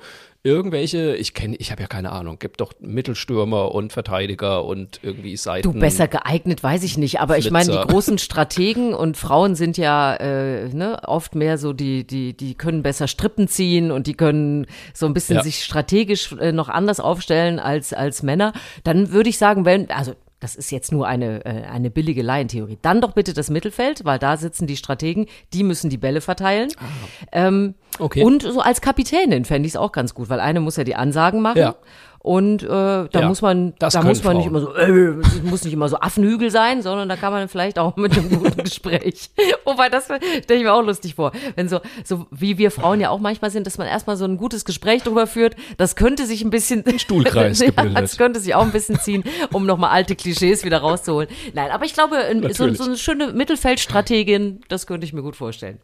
[0.46, 5.36] irgendwelche, ich kenne, ich habe ja keine Ahnung, gibt doch Mittelstürmer und Verteidiger und irgendwie
[5.36, 5.72] Seiten.
[5.72, 7.46] Du besser geeignet, weiß ich nicht, aber Flitzer.
[7.48, 12.06] ich meine, die großen Strategen und Frauen sind ja äh, ne, oft mehr so, die,
[12.06, 15.42] die, die können besser Strippen ziehen und die können so ein bisschen ja.
[15.42, 18.52] sich strategisch äh, noch anders aufstellen als, als Männer.
[18.84, 22.78] Dann würde ich sagen, wenn, also das ist jetzt nur eine, äh, eine billige Laientheorie.
[22.82, 26.70] Dann doch bitte das Mittelfeld, weil da sitzen die Strategen, die müssen die Bälle verteilen.
[26.78, 26.84] Ah.
[27.32, 28.22] Ähm, okay.
[28.22, 30.94] Und so als Kapitänin fände ich es auch ganz gut, weil eine muss ja die
[30.94, 31.58] Ansagen machen.
[31.58, 31.76] Ja.
[32.26, 34.36] Und äh, da ja, muss man, da muss man Frauen.
[34.38, 37.78] nicht immer so, äh, muss nicht immer so Affenhügel sein, sondern da kann man vielleicht
[37.78, 39.30] auch mit einem guten Gespräch.
[39.64, 41.30] Wobei das stelle ich mir auch lustig vor.
[41.54, 44.38] Wenn so, so wie wir Frauen ja auch manchmal sind, dass man erstmal so ein
[44.38, 46.84] gutes Gespräch drüber führt, das könnte sich ein bisschen.
[46.84, 50.78] Ein Stuhlkreis ja, Das könnte sich auch ein bisschen ziehen, um nochmal alte Klischees wieder
[50.78, 51.28] rauszuholen.
[51.54, 52.16] Nein, aber ich glaube,
[52.54, 55.78] so, so eine schöne Mittelfeldstrategin, das könnte ich mir gut vorstellen.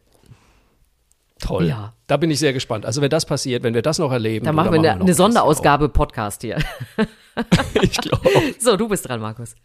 [1.43, 1.67] Toll.
[1.67, 1.93] Ja.
[2.07, 2.85] Da bin ich sehr gespannt.
[2.85, 4.45] Also wenn das passiert, wenn wir das noch erleben.
[4.45, 6.57] Dann machen wir eine, eine Sonderausgabe Podcast hier.
[7.81, 8.29] ich glaube.
[8.59, 9.55] So, du bist dran, Markus.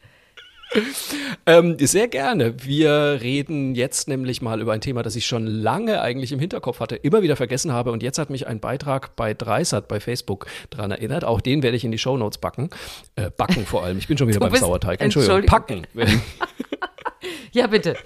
[1.46, 2.62] Ähm, sehr gerne.
[2.62, 6.80] Wir reden jetzt nämlich mal über ein Thema, das ich schon lange eigentlich im Hinterkopf
[6.80, 10.46] hatte, immer wieder vergessen habe und jetzt hat mich ein Beitrag bei Dreisat bei Facebook
[10.70, 11.24] daran erinnert.
[11.24, 12.70] Auch den werde ich in die Shownotes backen.
[13.14, 13.98] Äh, backen vor allem.
[13.98, 15.00] Ich bin schon wieder du beim Sauerteig.
[15.00, 15.46] Entschuldigung.
[15.46, 15.86] Packen.
[17.52, 17.96] ja, bitte.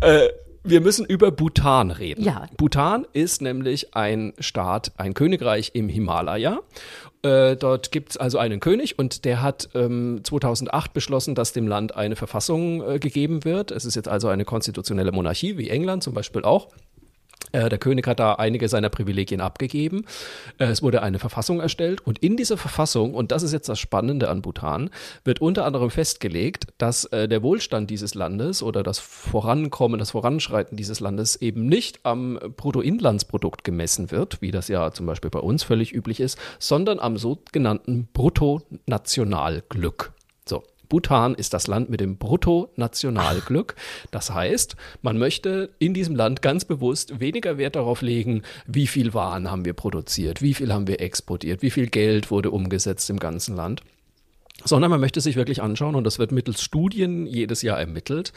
[0.00, 0.28] äh,
[0.68, 2.24] wir müssen über Bhutan reden.
[2.24, 2.46] Ja.
[2.56, 6.60] Bhutan ist nämlich ein Staat, ein Königreich im Himalaya.
[7.22, 11.66] Äh, dort gibt es also einen König und der hat ähm, 2008 beschlossen, dass dem
[11.66, 13.70] Land eine Verfassung äh, gegeben wird.
[13.70, 16.68] Es ist jetzt also eine konstitutionelle Monarchie, wie England zum Beispiel auch.
[17.52, 20.04] Äh, der König hat da einige seiner Privilegien abgegeben.
[20.58, 23.78] Äh, es wurde eine Verfassung erstellt und in dieser Verfassung, und das ist jetzt das
[23.78, 24.90] Spannende an Bhutan,
[25.24, 30.76] wird unter anderem festgelegt, dass äh, der Wohlstand dieses Landes oder das Vorankommen, das Voranschreiten
[30.76, 35.62] dieses Landes eben nicht am Bruttoinlandsprodukt gemessen wird, wie das ja zum Beispiel bei uns
[35.62, 40.12] völlig üblich ist, sondern am sogenannten Bruttonationalglück.
[40.88, 43.74] Bhutan ist das Land mit dem Bruttonationalglück.
[44.10, 49.14] Das heißt, man möchte in diesem Land ganz bewusst weniger Wert darauf legen, wie viel
[49.14, 53.18] Waren haben wir produziert, wie viel haben wir exportiert, wie viel Geld wurde umgesetzt im
[53.18, 53.82] ganzen Land
[54.64, 58.32] sondern man möchte sich wirklich anschauen, und das wird mittels Studien jedes Jahr ermittelt,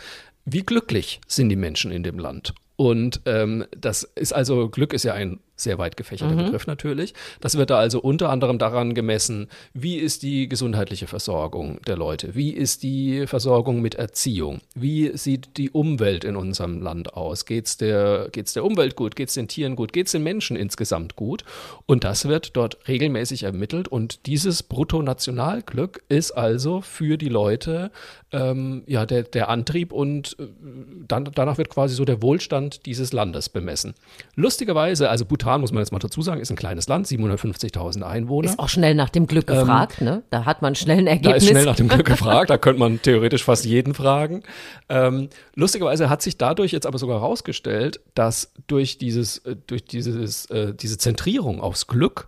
[0.45, 2.53] wie glücklich sind die Menschen in dem Land.
[2.75, 6.45] Und ähm, das ist also, Glück ist ja ein sehr weit gefächerter mhm.
[6.45, 7.13] Begriff natürlich.
[7.39, 12.35] Das wird da also unter anderem daran gemessen, wie ist die gesundheitliche Versorgung der Leute,
[12.35, 17.67] wie ist die Versorgung mit Erziehung, wie sieht die Umwelt in unserem Land aus, geht
[17.67, 20.55] es der, geht's der Umwelt gut, geht es den Tieren gut, geht es den Menschen
[20.55, 21.43] insgesamt gut?
[21.85, 23.87] Und das wird dort regelmäßig ermittelt.
[23.87, 27.91] Und dieses Bruttonationalglück ist also für die Leute
[28.31, 30.47] ähm, ja, der, der Antrieb und äh,
[31.07, 33.93] dann, danach wird quasi so der Wohlstand dieses Landes bemessen.
[34.35, 38.49] Lustigerweise, also Bhutan, muss man jetzt mal dazu sagen, ist ein kleines Land, 750.000 Einwohner.
[38.49, 40.23] Ist auch schnell nach dem Glück ähm, gefragt, ähm, ne?
[40.29, 41.31] Da hat man schnell ein Ergebnis.
[41.31, 44.43] Da ist schnell nach dem Glück gefragt, da könnte man theoretisch fast jeden fragen.
[44.89, 50.45] Ähm, lustigerweise hat sich dadurch jetzt aber sogar herausgestellt, dass durch dieses, äh, durch dieses,
[50.47, 52.27] äh, diese Zentrierung aufs Glück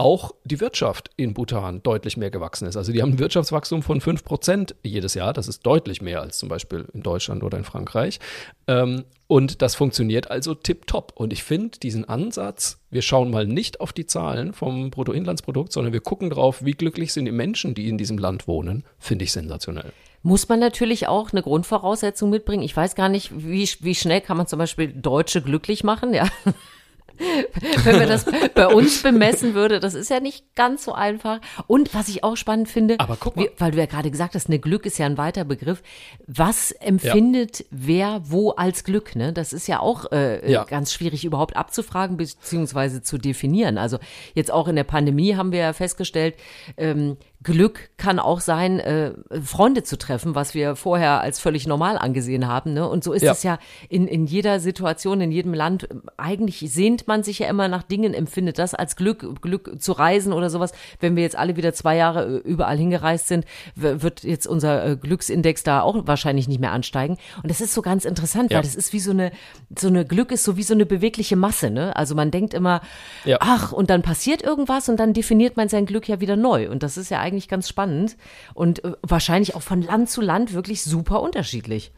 [0.00, 2.76] auch die Wirtschaft in Bhutan deutlich mehr gewachsen ist.
[2.76, 5.34] Also die haben ein Wirtschaftswachstum von 5% jedes Jahr.
[5.34, 8.18] Das ist deutlich mehr als zum Beispiel in Deutschland oder in Frankreich.
[8.66, 11.12] Ähm, und das funktioniert also tipptopp.
[11.14, 15.92] Und ich finde diesen Ansatz, wir schauen mal nicht auf die Zahlen vom Bruttoinlandsprodukt, sondern
[15.92, 19.32] wir gucken drauf, wie glücklich sind die Menschen, die in diesem Land wohnen, finde ich
[19.32, 19.92] sensationell.
[20.22, 22.62] Muss man natürlich auch eine Grundvoraussetzung mitbringen.
[22.62, 26.26] Ich weiß gar nicht, wie, wie schnell kann man zum Beispiel Deutsche glücklich machen, ja.
[27.84, 31.40] wenn man das bei uns bemessen würde, das ist ja nicht ganz so einfach.
[31.66, 32.96] Und was ich auch spannend finde.
[33.34, 35.82] Wie, weil du ja gerade gesagt hast, eine Glück ist ja ein weiter Begriff.
[36.26, 37.66] Was empfindet ja.
[37.70, 39.16] wer wo als Glück?
[39.16, 39.32] Ne?
[39.32, 40.64] Das ist ja auch äh, ja.
[40.64, 43.02] ganz schwierig überhaupt abzufragen bzw.
[43.02, 43.78] zu definieren.
[43.78, 43.98] Also
[44.34, 46.34] jetzt auch in der Pandemie haben wir ja festgestellt,
[46.76, 51.96] ähm, Glück kann auch sein, äh, Freunde zu treffen, was wir vorher als völlig normal
[51.96, 52.74] angesehen haben.
[52.74, 52.86] Ne?
[52.86, 53.32] Und so ist ja.
[53.32, 55.88] es ja in, in jeder Situation, in jedem Land.
[56.18, 60.34] Eigentlich sehnt man sich ja immer nach Dingen, empfindet das als Glück, Glück zu reisen
[60.34, 60.72] oder sowas.
[61.00, 64.96] Wenn wir jetzt alle wieder zwei Jahre äh, überall hingereist sind, wird jetzt unser äh,
[64.96, 67.16] Glücksindex da auch wahrscheinlich nicht mehr ansteigen.
[67.42, 68.58] Und das ist so ganz interessant, ja.
[68.58, 69.32] weil das ist wie so eine,
[69.78, 71.70] so eine Glück ist so wie so eine bewegliche Masse.
[71.70, 71.96] Ne?
[71.96, 72.82] Also man denkt immer,
[73.24, 73.38] ja.
[73.40, 76.68] ach, und dann passiert irgendwas und dann definiert man sein Glück ja wieder neu.
[76.68, 78.16] Und das ist ja eigentlich eigentlich ganz spannend
[78.54, 81.92] und äh, wahrscheinlich auch von Land zu Land wirklich super unterschiedlich.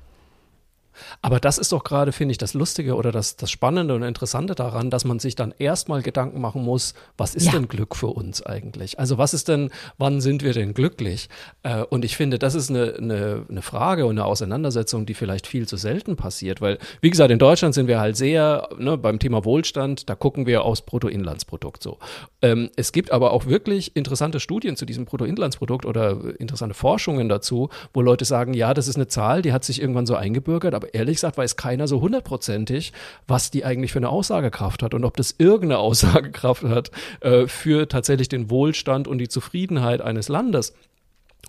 [1.21, 4.55] Aber das ist doch gerade, finde ich, das Lustige oder das, das Spannende und Interessante
[4.55, 7.53] daran, dass man sich dann erstmal Gedanken machen muss, was ist ja.
[7.53, 8.99] denn Glück für uns eigentlich?
[8.99, 11.29] Also was ist denn, wann sind wir denn glücklich?
[11.63, 15.47] Äh, und ich finde, das ist eine, eine, eine Frage und eine Auseinandersetzung, die vielleicht
[15.47, 19.19] viel zu selten passiert, weil, wie gesagt, in Deutschland sind wir halt sehr, ne, beim
[19.19, 21.99] Thema Wohlstand, da gucken wir aufs Bruttoinlandsprodukt so.
[22.41, 27.69] Ähm, es gibt aber auch wirklich interessante Studien zu diesem Bruttoinlandsprodukt oder interessante Forschungen dazu,
[27.93, 30.95] wo Leute sagen, ja, das ist eine Zahl, die hat sich irgendwann so eingebürgert, aber
[30.95, 32.93] ehrlich gesagt weiß keiner so hundertprozentig,
[33.27, 36.91] was die eigentlich für eine Aussagekraft hat und ob das irgendeine Aussagekraft hat
[37.21, 40.75] äh, für tatsächlich den Wohlstand und die Zufriedenheit eines Landes.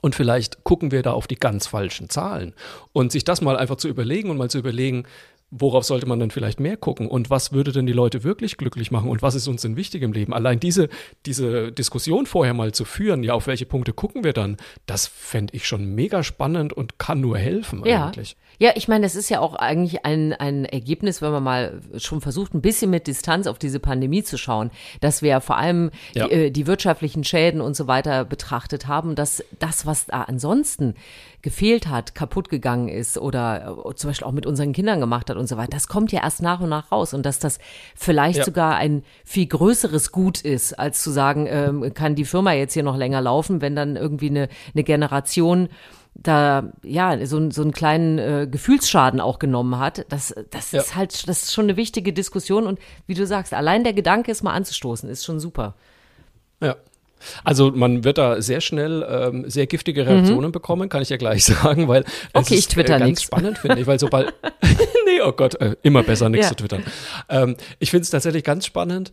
[0.01, 2.53] Und vielleicht gucken wir da auf die ganz falschen Zahlen.
[2.91, 5.05] Und sich das mal einfach zu überlegen und mal zu überlegen,
[5.55, 8.89] worauf sollte man dann vielleicht mehr gucken und was würde denn die Leute wirklich glücklich
[8.89, 10.33] machen und was ist uns denn wichtig im Leben?
[10.33, 10.89] Allein diese,
[11.25, 15.55] diese Diskussion vorher mal zu führen, ja, auf welche Punkte gucken wir dann, das fände
[15.55, 18.07] ich schon mega spannend und kann nur helfen ja.
[18.07, 18.35] eigentlich.
[18.59, 22.21] Ja, ich meine, das ist ja auch eigentlich ein, ein Ergebnis, wenn man mal schon
[22.21, 26.27] versucht, ein bisschen mit Distanz auf diese Pandemie zu schauen, dass wir vor allem ja.
[26.27, 30.95] die, äh, die wirtschaftlichen Schäden und so weiter betrachtet haben, dass das, was da ansonsten
[31.43, 35.35] gefehlt hat, kaputt gegangen ist oder äh, zum Beispiel auch mit unseren Kindern gemacht hat
[35.35, 37.59] und so weiter, das kommt ja erst nach und nach raus und dass das
[37.95, 38.45] vielleicht ja.
[38.45, 42.83] sogar ein viel größeres Gut ist, als zu sagen, ähm, kann die Firma jetzt hier
[42.83, 45.67] noch länger laufen, wenn dann irgendwie eine, eine Generation
[46.15, 50.05] da ja so, so einen kleinen äh, Gefühlsschaden auch genommen hat.
[50.09, 50.79] Das, das ja.
[50.79, 54.31] ist halt, das ist schon eine wichtige Diskussion und wie du sagst, allein der Gedanke,
[54.31, 55.75] es mal anzustoßen, ist schon super.
[56.61, 56.77] Ja.
[57.43, 60.51] Also man wird da sehr schnell ähm, sehr giftige Reaktionen mhm.
[60.51, 62.03] bekommen, kann ich ja gleich sagen, weil
[62.33, 63.23] okay, es ich twitter äh, ganz nix.
[63.23, 64.33] spannend finde ich, weil sobald
[65.05, 66.49] nee, oh Gott, äh, immer besser nichts ja.
[66.49, 66.83] zu twittern.
[67.29, 69.11] Ähm, ich finde es tatsächlich ganz spannend,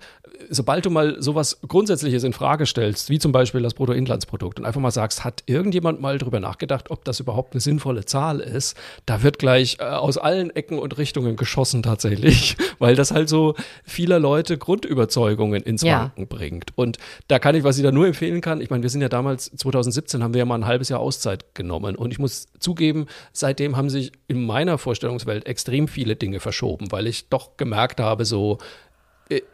[0.48, 4.80] sobald du mal sowas Grundsätzliches in Frage stellst, wie zum Beispiel das Bruttoinlandsprodukt und einfach
[4.80, 9.22] mal sagst, hat irgendjemand mal drüber nachgedacht, ob das überhaupt eine sinnvolle Zahl ist, da
[9.22, 14.18] wird gleich äh, aus allen Ecken und Richtungen geschossen tatsächlich, weil das halt so vieler
[14.18, 16.00] Leute Grundüberzeugungen ins ja.
[16.00, 16.76] Wanken bringt.
[16.76, 19.08] Und da kann ich, was ich da nur empfehlen kann, ich meine, wir sind ja
[19.08, 21.96] damals, 2017 haben wir ja mal ein halbes Jahr Auszeit genommen.
[21.96, 27.06] Und ich muss zugeben, seitdem haben sich in meiner Vorstellungswelt extrem viele Dinge verschoben, weil
[27.06, 28.58] ich doch gemerkt habe, so,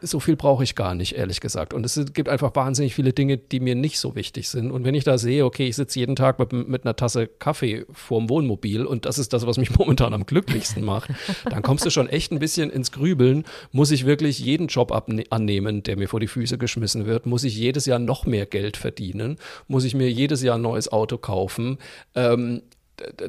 [0.01, 1.73] so viel brauche ich gar nicht, ehrlich gesagt.
[1.73, 4.71] Und es gibt einfach wahnsinnig viele Dinge, die mir nicht so wichtig sind.
[4.71, 7.85] Und wenn ich da sehe, okay, ich sitze jeden Tag mit, mit einer Tasse Kaffee
[7.91, 11.11] vorm Wohnmobil und das ist das, was mich momentan am glücklichsten macht,
[11.49, 13.45] dann kommst du schon echt ein bisschen ins Grübeln.
[13.71, 14.91] Muss ich wirklich jeden Job
[15.29, 17.25] annehmen, der mir vor die Füße geschmissen wird?
[17.25, 19.37] Muss ich jedes Jahr noch mehr Geld verdienen?
[19.67, 21.77] Muss ich mir jedes Jahr ein neues Auto kaufen?
[22.15, 22.61] Ähm,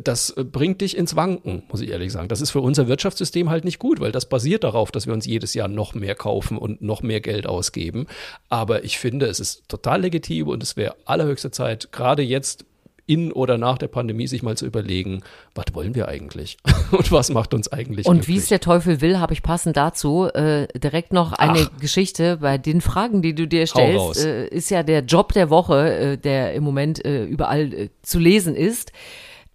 [0.03, 2.29] das bringt dich ins Wanken, muss ich ehrlich sagen.
[2.29, 5.27] Das ist für unser Wirtschaftssystem halt nicht gut, weil das basiert darauf, dass wir uns
[5.27, 8.07] jedes Jahr noch mehr kaufen und noch mehr Geld ausgeben.
[8.49, 12.65] Aber ich finde, es ist total legitim und es wäre allerhöchste Zeit, gerade jetzt
[13.09, 15.23] in oder nach der Pandemie sich mal zu überlegen,
[15.55, 16.59] was wollen wir eigentlich
[16.93, 20.27] und was macht uns eigentlich Und wie es der Teufel will, habe ich passend dazu
[20.27, 21.81] äh, direkt noch eine Ach.
[21.81, 22.37] Geschichte.
[22.39, 26.19] Bei den Fragen, die du dir stellst, äh, ist ja der Job der Woche, äh,
[26.19, 28.93] der im Moment äh, überall äh, zu lesen ist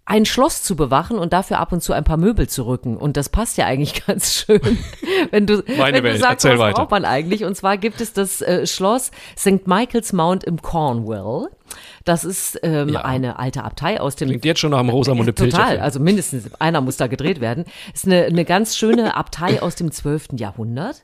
[0.06, 2.96] ein Schloss zu bewachen und dafür ab und zu ein paar Möbel zu rücken.
[2.98, 4.60] Und das passt ja eigentlich ganz schön,
[5.30, 6.14] wenn du, Meine wenn Welt.
[6.16, 6.74] du sagst, Erzähl was weiter.
[6.80, 7.44] braucht man eigentlich.
[7.44, 9.66] Und zwar gibt es das äh, Schloss St.
[9.66, 11.48] Michael's Mount im Cornwall.
[12.04, 13.00] Das ist ähm, Ja.
[13.06, 15.56] eine alte Abtei aus dem Klingt jetzt schon nach einem Rosamunde Pilcher.
[15.56, 17.64] Total, also mindestens einer muss da gedreht werden.
[17.94, 20.28] Ist eine, eine ganz schöne Abtei aus dem 12.
[20.36, 21.02] Jahrhundert.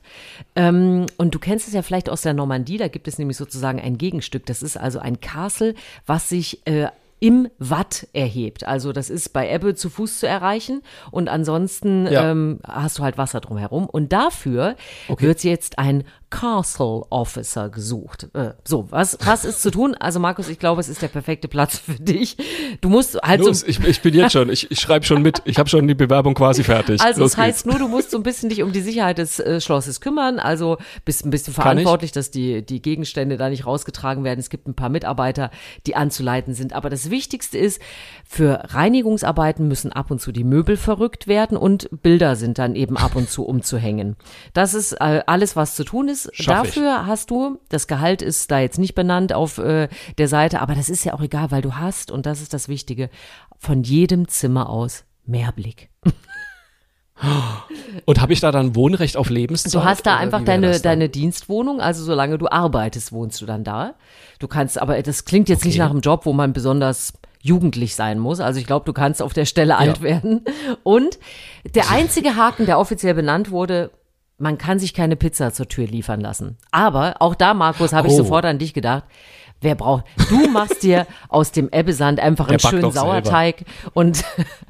[0.55, 3.81] Ähm, und du kennst es ja vielleicht aus der Normandie, da gibt es nämlich sozusagen
[3.81, 4.45] ein Gegenstück.
[4.45, 5.73] Das ist also ein Castle,
[6.05, 6.87] was sich äh,
[7.21, 8.65] im Watt erhebt.
[8.67, 10.81] Also das ist bei Ebbe zu Fuß zu erreichen
[11.11, 12.31] und ansonsten Ja.
[12.31, 13.85] ähm, hast du halt Wasser drumherum.
[13.87, 14.75] Und dafür
[15.17, 18.29] wird jetzt ein Castle Officer gesucht.
[18.33, 19.93] Äh, so, was, was ist zu tun?
[19.99, 22.37] Also Markus, ich glaube, es ist der perfekte Platz für dich.
[22.79, 25.41] Du musst halt Los, so ich, ich bin jetzt schon, ich, ich schreibe schon mit.
[25.45, 27.01] Ich habe schon die Bewerbung quasi fertig.
[27.01, 27.77] also Los das heißt geht's.
[27.77, 30.39] nur, du musst so ein bisschen dich um die Sicherheit des äh, Schlosses kümmern.
[30.39, 34.39] Also bist ein bisschen verantwortlich, dass die, die Gegenstände da nicht rausgetragen werden.
[34.39, 35.51] Es gibt ein paar Mitarbeiter,
[35.85, 36.73] die anzuleiten sind.
[36.73, 37.81] Aber das Wichtigste ist,
[38.23, 42.97] für Reinigungsarbeiten müssen ab und zu die Möbel verrückt werden und Bilder sind dann eben
[42.97, 44.15] ab und zu umzuhängen.
[44.53, 46.20] Das ist äh, alles, was zu tun ist.
[46.33, 46.75] Schaff ich.
[46.75, 50.75] Dafür hast du, das Gehalt ist da jetzt nicht benannt auf äh, der Seite, aber
[50.75, 53.09] das ist ja auch egal, weil du hast, und das ist das Wichtige,
[53.57, 55.89] von jedem Zimmer aus Mehrblick.
[58.05, 59.73] Und habe ich da dann Wohnrecht auf Lebenszeit?
[59.73, 63.93] Du hast da einfach deine, deine Dienstwohnung, also solange du arbeitest, wohnst du dann da.
[64.39, 65.83] Du kannst, aber das klingt jetzt nicht Okay.
[65.83, 68.39] nach einem Job, wo man besonders jugendlich sein muss.
[68.39, 70.45] Also ich glaube, du kannst auf der Stelle alt werden.
[70.83, 71.19] Und
[71.75, 73.91] der einzige Haken, der offiziell benannt wurde,
[74.41, 76.57] man kann sich keine Pizza zur Tür liefern lassen.
[76.71, 78.17] Aber auch da, Markus, habe ich Oh.
[78.17, 79.03] sofort an dich gedacht.
[79.63, 80.05] Wer braucht?
[80.29, 83.09] Du machst dir aus dem Ebbesand einfach einen Der schönen doch selber.
[83.23, 84.23] Sauerteig und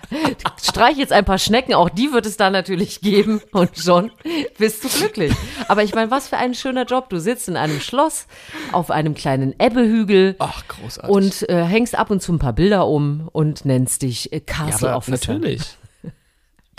[0.62, 1.74] streich jetzt ein paar Schnecken.
[1.74, 4.12] Auch die wird es da natürlich geben und schon
[4.58, 5.32] bist du glücklich.
[5.70, 7.10] Aber ich meine, was für ein schöner Job.
[7.10, 8.28] Du sitzt in einem Schloss
[8.74, 11.10] auf einem kleinen Ebbehügel Ach, großartig.
[11.10, 14.42] und äh, hängst ab und zu ein paar Bilder um und nennst dich äh, ja,
[14.46, 15.34] Castle aber Officer.
[15.36, 15.62] natürlich.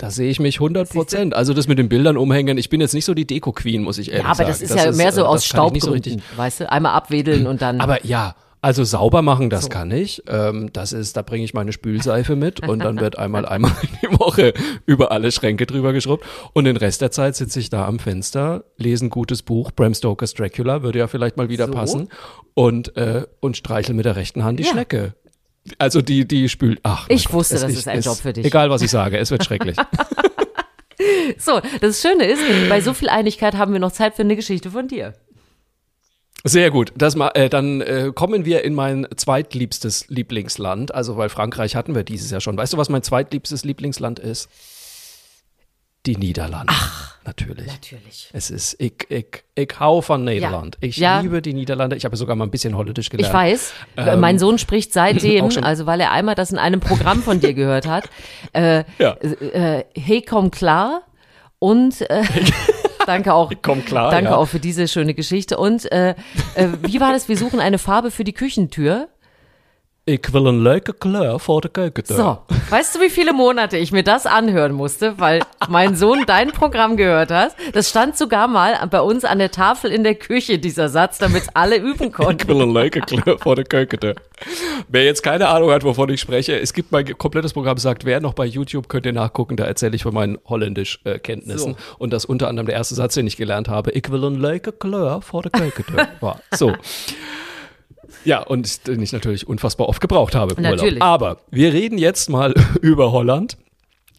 [0.03, 1.33] Da sehe ich mich 100 Prozent.
[1.33, 4.09] Also das mit den Bildern umhängen, ich bin jetzt nicht so die Deko-Queen, muss ich
[4.11, 4.49] ehrlich Ja, aber sagen.
[4.49, 6.69] das ist ja mehr so äh, aus das nicht so richtig- weißt du?
[6.69, 7.79] Einmal abwedeln und dann.
[7.79, 10.21] Aber ja, also sauber machen, das kann ich.
[10.27, 14.19] Ähm, das ist, da bringe ich meine Spülseife mit und dann wird einmal einmal die
[14.19, 14.53] Woche
[14.85, 16.25] über alle Schränke drüber geschrubbt.
[16.51, 19.93] Und den Rest der Zeit sitze ich da am Fenster, lese ein gutes Buch, Bram
[19.93, 21.71] Stokers Dracula, würde ja vielleicht mal wieder So.
[21.73, 22.09] passen,
[22.55, 24.71] und, äh, und streichel mit der rechten Hand die Ja.
[24.71, 25.13] Schnecke.
[25.77, 26.79] Also die, die spült.
[26.83, 28.45] Ach, Ich wusste, es das ist ein Job für dich.
[28.45, 29.77] Egal, was ich sage, es wird schrecklich.
[31.37, 34.71] so, das Schöne ist, bei so viel Einigkeit haben wir noch Zeit für eine Geschichte
[34.71, 35.13] von dir.
[36.45, 36.91] Sehr gut.
[36.97, 40.93] Das ma äh, dann äh, kommen wir in mein zweitliebstes Lieblingsland.
[40.93, 42.57] Also, weil Frankreich hatten wir dieses Jahr schon.
[42.57, 44.49] Weißt du, was mein zweitliebstes Lieblingsland ist?
[46.05, 46.65] Die Niederlande.
[46.75, 47.67] Ach, natürlich.
[47.67, 48.29] Natürlich.
[48.33, 50.77] Es ist, ich, ich, ich hau von Niederland.
[50.81, 51.21] Ich Ja.
[51.21, 51.95] liebe die Niederlande.
[51.95, 53.29] Ich habe sogar mal ein bisschen Holländisch gelernt.
[53.29, 57.23] Ich weiß, Ähm, mein Sohn spricht seitdem, also weil er einmal das in einem Programm
[57.23, 58.09] von dir gehört hat,
[58.51, 59.13] äh, Ja.
[59.13, 61.03] äh, Hey, komm klar
[61.59, 62.23] und äh,
[63.05, 63.51] danke auch.
[63.61, 64.35] komm klar, Danke ja.
[64.35, 65.57] auch für diese schöne Geschichte.
[65.57, 66.15] Und äh,
[66.55, 67.29] äh, wie war das?
[67.29, 69.07] Wir suchen eine Farbe für die Küchentür.
[70.05, 72.15] Ich will een leuke kleur voor de keukentür.
[72.17, 72.37] So,
[72.69, 75.39] weißt du, wie viele Monate ich mir das anhören musste, weil
[75.69, 77.55] mein Sohn dein Programm gehört hat?
[77.71, 81.43] Das stand sogar mal bei uns an der Tafel in der Küche, dieser Satz, damit
[81.53, 82.47] alle üben Ich konnten.
[82.49, 84.15] will een leuke kleur voor de keukentür.
[84.89, 88.19] Wer jetzt keine Ahnung hat, wovon ich spreche, es gibt mein komplettes Programm, sagt, wer
[88.19, 91.77] noch bei YouTube, könnt ihr nachgucken, da erzähle ich von meinen Holländisch-Kenntnissen.
[91.97, 94.73] Und das unter anderem der erste Satz, den ich gelernt habe, ich will een leuke
[94.73, 96.09] kleur voor de keukentür.
[96.19, 96.41] war.
[96.53, 96.73] So.
[98.25, 100.95] Ja, und den ich natürlich unfassbar oft gebraucht habe im Natürlich.
[100.95, 101.03] Urlaub.
[101.03, 103.57] Aber wir reden jetzt mal über Holland,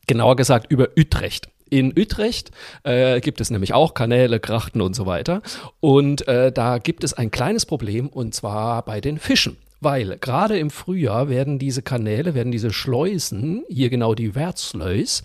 [0.06, 1.48] genauer gesagt über Utrecht.
[1.70, 2.50] In Utrecht
[2.84, 5.42] äh, gibt es nämlich auch Kanäle, Grachten und so weiter.
[5.80, 9.56] Und äh, da gibt es ein kleines Problem und zwar bei den Fischen.
[9.84, 15.22] Weil gerade im Frühjahr werden diese Kanäle, werden diese Schleusen, hier genau die Wertsleus,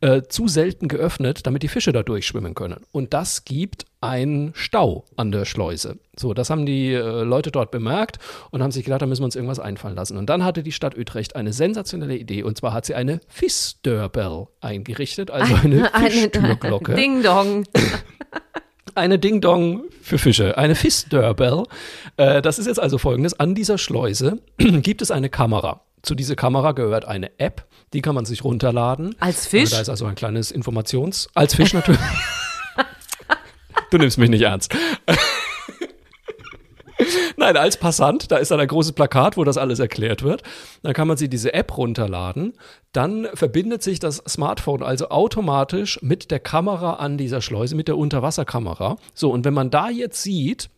[0.00, 2.80] äh, zu selten geöffnet, damit die Fische da durchschwimmen können.
[2.90, 5.98] Und das gibt einen Stau an der Schleuse.
[6.16, 8.18] So, das haben die äh, Leute dort bemerkt
[8.50, 10.16] und haben sich gedacht, da müssen wir uns irgendwas einfallen lassen.
[10.16, 14.46] Und dann hatte die Stadt Utrecht eine sensationelle Idee und zwar hat sie eine Fissdörbel
[14.62, 16.94] eingerichtet, also eine Fischtürglocke.
[16.94, 17.64] Ding Dong.
[18.94, 21.64] Eine Ding-Dong für Fische, eine Fissdörbel.
[22.16, 23.38] Äh, das ist jetzt also folgendes.
[23.38, 25.82] An dieser Schleuse gibt es eine Kamera.
[26.02, 29.16] Zu dieser Kamera gehört eine App, die kann man sich runterladen.
[29.18, 29.70] Als Fisch?
[29.70, 32.00] Da ist also ein kleines Informations-, als Fisch natürlich.
[33.90, 34.74] du nimmst mich nicht ernst.
[37.36, 40.42] Nein, als Passant, da ist dann ein großes Plakat, wo das alles erklärt wird.
[40.82, 42.54] Dann kann man sich diese App runterladen.
[42.92, 47.96] Dann verbindet sich das Smartphone also automatisch mit der Kamera an dieser Schleuse, mit der
[47.96, 48.96] Unterwasserkamera.
[49.14, 50.70] So, und wenn man da jetzt sieht,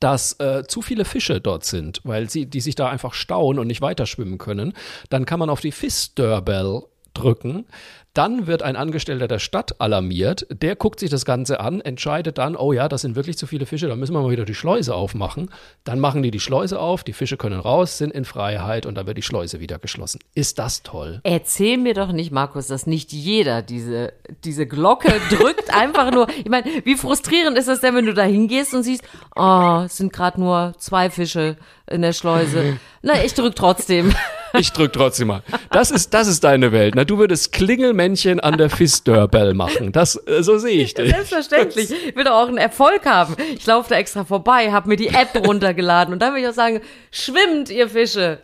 [0.00, 3.66] dass äh, zu viele Fische dort sind, weil sie, die sich da einfach stauen und
[3.66, 4.72] nicht weiterschwimmen können,
[5.10, 6.82] dann kann man auf die Fish-Doorbell
[7.14, 7.66] drücken.
[8.14, 12.56] Dann wird ein Angestellter der Stadt alarmiert, der guckt sich das Ganze an, entscheidet dann,
[12.56, 14.94] oh ja, das sind wirklich zu viele Fische, da müssen wir mal wieder die Schleuse
[14.94, 15.50] aufmachen.
[15.84, 19.06] Dann machen die die Schleuse auf, die Fische können raus, sind in Freiheit und dann
[19.06, 20.18] wird die Schleuse wieder geschlossen.
[20.34, 21.20] Ist das toll?
[21.22, 26.28] Erzähl mir doch nicht, Markus, dass nicht jeder diese, diese Glocke drückt, einfach nur.
[26.30, 29.04] Ich meine, wie frustrierend ist das denn, wenn du da hingehst und siehst,
[29.36, 31.56] oh, es sind gerade nur zwei Fische
[31.86, 32.78] in der Schleuse.
[33.02, 34.12] Na, ich drück trotzdem.
[34.54, 35.42] Ich drück trotzdem mal.
[35.70, 36.94] Das ist, das ist deine Welt.
[36.94, 39.92] Na, du würdest Klingelmännchen an der Fist-Doorbell machen.
[39.92, 41.10] Das, äh, so sehe ich dich.
[41.10, 41.90] Selbstverständlich.
[41.90, 43.36] Ich will doch auch einen Erfolg haben.
[43.54, 46.54] Ich laufe da extra vorbei, habe mir die App runtergeladen und dann will ich auch
[46.54, 46.80] sagen,
[47.10, 48.40] schwimmt, ihr Fische.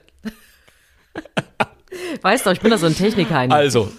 [2.22, 3.52] Weißt du, ich bin da so ein Technikheini.
[3.52, 3.90] Also,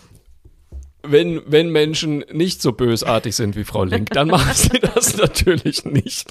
[1.11, 5.85] wenn, wenn Menschen nicht so bösartig sind wie Frau Link, dann machen sie das natürlich
[5.85, 6.27] nicht.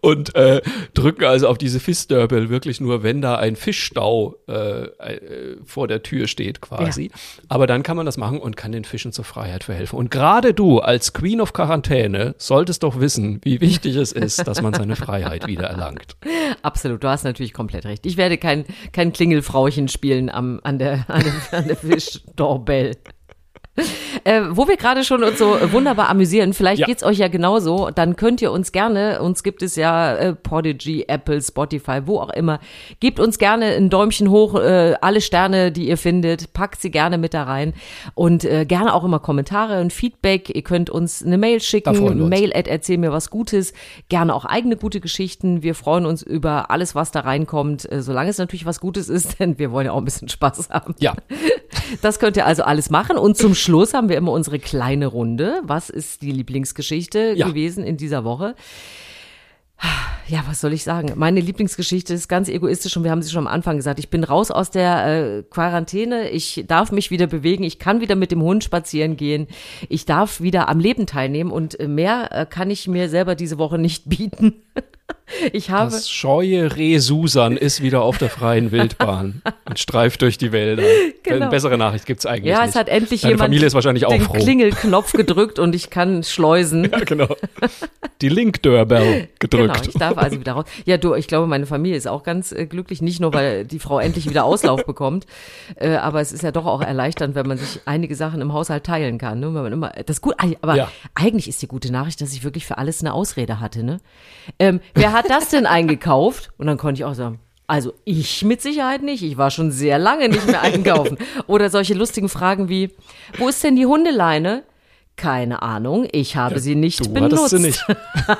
[0.00, 0.60] Und äh,
[0.94, 6.02] drücken also auf diese Fistdörbel wirklich nur, wenn da ein Fischstau äh, äh, vor der
[6.02, 7.04] Tür steht quasi.
[7.04, 7.10] Ja.
[7.48, 9.98] Aber dann kann man das machen und kann den Fischen zur Freiheit verhelfen.
[9.98, 14.62] Und gerade du als Queen of Quarantäne solltest doch wissen, wie wichtig es ist, dass
[14.62, 16.16] man seine Freiheit wieder erlangt.
[16.62, 18.06] Absolut, du hast natürlich komplett recht.
[18.06, 22.96] Ich werde kein, kein Klingelfrauchen spielen am, an der, an der, an der Fischdoorbell.
[24.24, 26.86] Äh, wo wir gerade schon uns so wunderbar amüsieren, vielleicht ja.
[26.86, 31.04] geht's euch ja genauso, dann könnt ihr uns gerne, uns gibt es ja äh, Podigy,
[31.06, 32.58] Apple, Spotify, wo auch immer,
[33.00, 37.16] gebt uns gerne ein Däumchen hoch, äh, alle Sterne, die ihr findet, packt sie gerne
[37.16, 37.74] mit da rein
[38.14, 40.54] und äh, gerne auch immer Kommentare und Feedback.
[40.54, 43.72] Ihr könnt uns eine Mail schicken, Mail at erzähl mir was Gutes,
[44.08, 45.62] gerne auch eigene gute Geschichten.
[45.62, 49.38] Wir freuen uns über alles, was da reinkommt, äh, solange es natürlich was Gutes ist,
[49.40, 50.94] denn wir wollen ja auch ein bisschen Spaß haben.
[50.98, 51.14] Ja.
[52.02, 55.60] Das könnt ihr also alles machen und zum Schluss haben wir immer unsere kleine Runde.
[55.64, 57.46] Was ist die Lieblingsgeschichte ja.
[57.48, 58.54] gewesen in dieser Woche?
[60.26, 61.12] Ja, was soll ich sagen?
[61.16, 63.98] Meine Lieblingsgeschichte ist ganz egoistisch und wir haben sie schon am Anfang gesagt.
[63.98, 66.28] Ich bin raus aus der äh, Quarantäne.
[66.30, 67.62] Ich darf mich wieder bewegen.
[67.64, 69.46] Ich kann wieder mit dem Hund spazieren gehen.
[69.88, 73.56] Ich darf wieder am Leben teilnehmen und äh, mehr äh, kann ich mir selber diese
[73.56, 74.62] Woche nicht bieten.
[75.52, 80.38] Ich habe das scheue Reh Susan ist wieder auf der freien Wildbahn und streift durch
[80.38, 80.82] die Wälder.
[81.22, 81.36] Genau.
[81.36, 82.64] Eine bessere Nachricht gibt's eigentlich ja, nicht.
[82.64, 84.34] Ja, es hat endlich Deine jemand Familie ist wahrscheinlich auch den froh.
[84.34, 86.88] Klingelknopf gedrückt und ich kann schleusen.
[86.98, 87.28] Ja, genau.
[88.22, 89.74] Die Link-Doorbell gedrückt.
[89.74, 90.64] Genau, ich darf also wieder raus.
[90.86, 93.78] Ja, du, ich glaube, meine Familie ist auch ganz äh, glücklich, nicht nur, weil die
[93.78, 95.26] Frau endlich wieder Auslauf bekommt,
[95.76, 98.84] äh, aber es ist ja doch auch erleichternd, wenn man sich einige Sachen im Haushalt
[98.84, 99.40] teilen kann.
[99.40, 99.46] Ne?
[99.48, 100.90] Wenn man immer, das gut, aber ja.
[101.14, 103.82] eigentlich ist die gute Nachricht, dass ich wirklich für alles eine Ausrede hatte.
[103.82, 103.98] Ne?
[104.58, 106.50] Ähm, wer hat das denn eingekauft?
[106.58, 109.22] Und dann konnte ich auch sagen, also ich mit Sicherheit nicht.
[109.22, 111.18] Ich war schon sehr lange nicht mehr einkaufen.
[111.46, 112.94] Oder solche lustigen Fragen wie,
[113.36, 114.64] wo ist denn die Hundeleine?
[115.16, 117.50] Keine Ahnung, ich habe ja, sie nicht du benutzt.
[117.50, 117.84] Sie nicht.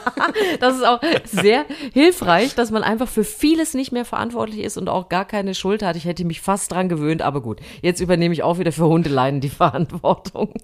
[0.60, 4.88] das ist auch sehr hilfreich, dass man einfach für vieles nicht mehr verantwortlich ist und
[4.88, 5.96] auch gar keine Schuld hat.
[5.96, 9.40] Ich hätte mich fast dran gewöhnt, aber gut, jetzt übernehme ich auch wieder für Hundeleinen
[9.40, 10.54] die Verantwortung.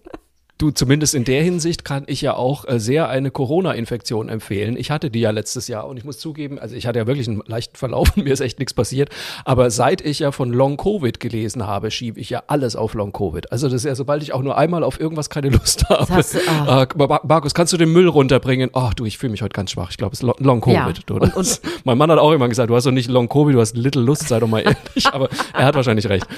[0.56, 4.76] Du, zumindest in der Hinsicht kann ich ja auch äh, sehr eine Corona-Infektion empfehlen.
[4.76, 7.26] Ich hatte die ja letztes Jahr und ich muss zugeben, also ich hatte ja wirklich
[7.26, 9.08] einen leichten Verlauf und mir ist echt nichts passiert.
[9.44, 13.50] Aber seit ich ja von Long-Covid gelesen habe, schiebe ich ja alles auf Long-Covid.
[13.50, 16.14] Also das ist ja, sobald ich auch nur einmal auf irgendwas keine Lust habe.
[16.14, 16.84] Heißt, ah.
[16.84, 18.70] äh, Markus, kannst du den Müll runterbringen?
[18.74, 19.90] Ach du, ich fühle mich heute ganz schwach.
[19.90, 21.00] Ich glaube, es ist Long-Covid.
[21.10, 21.16] Ja.
[21.16, 23.76] Und, und mein Mann hat auch immer gesagt, du hast doch nicht Long-Covid, du hast
[23.76, 25.06] Little Lust, sei doch mal ehrlich.
[25.10, 26.28] Aber er hat wahrscheinlich recht.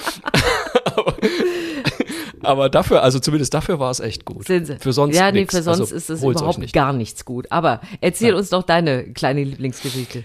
[2.47, 4.47] aber, dafür, also zumindest dafür war es echt gut.
[4.47, 4.79] Sind sie.
[4.79, 5.55] Für sonst Ja, nee, nix.
[5.55, 6.73] für sonst also, ist es überhaupt nicht.
[6.73, 7.51] gar nichts gut.
[7.51, 8.35] Aber erzähl ja.
[8.35, 10.23] uns doch deine kleine Lieblingsgeschichte.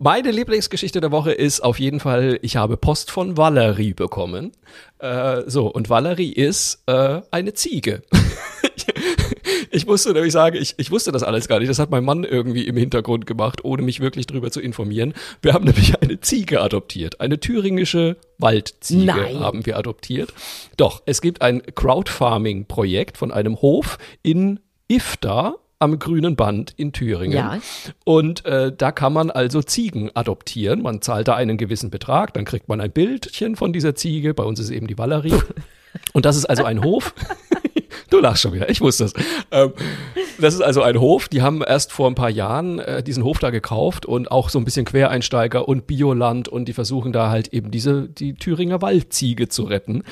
[0.00, 4.52] Meine Lieblingsgeschichte der Woche ist auf jeden Fall, ich habe Post von Valerie bekommen.
[5.00, 8.02] Äh, so, und Valerie ist äh, eine Ziege.
[9.70, 11.68] ich musste nämlich sagen, ich, ich wusste das alles gar nicht.
[11.68, 15.14] Das hat mein Mann irgendwie im Hintergrund gemacht, ohne mich wirklich drüber zu informieren.
[15.42, 17.20] Wir haben nämlich eine Ziege adoptiert.
[17.20, 19.40] Eine thüringische Waldziege Nein.
[19.40, 20.32] haben wir adoptiert.
[20.76, 27.36] Doch, es gibt ein Crowdfarming-Projekt von einem Hof in Ifta am grünen Band in Thüringen.
[27.36, 27.58] Ja.
[28.04, 30.82] Und äh, da kann man also Ziegen adoptieren.
[30.82, 34.34] Man zahlt da einen gewissen Betrag, dann kriegt man ein Bildchen von dieser Ziege.
[34.34, 35.34] Bei uns ist eben die Valerie.
[36.12, 37.14] Und das ist also ein Hof.
[38.10, 39.12] Du lachst schon wieder, ich wusste es.
[39.50, 39.72] Ähm,
[40.38, 43.38] das ist also ein Hof, die haben erst vor ein paar Jahren äh, diesen Hof
[43.38, 47.48] da gekauft und auch so ein bisschen Quereinsteiger und Bioland und die versuchen da halt
[47.48, 50.04] eben diese, die Thüringer Waldziege zu retten.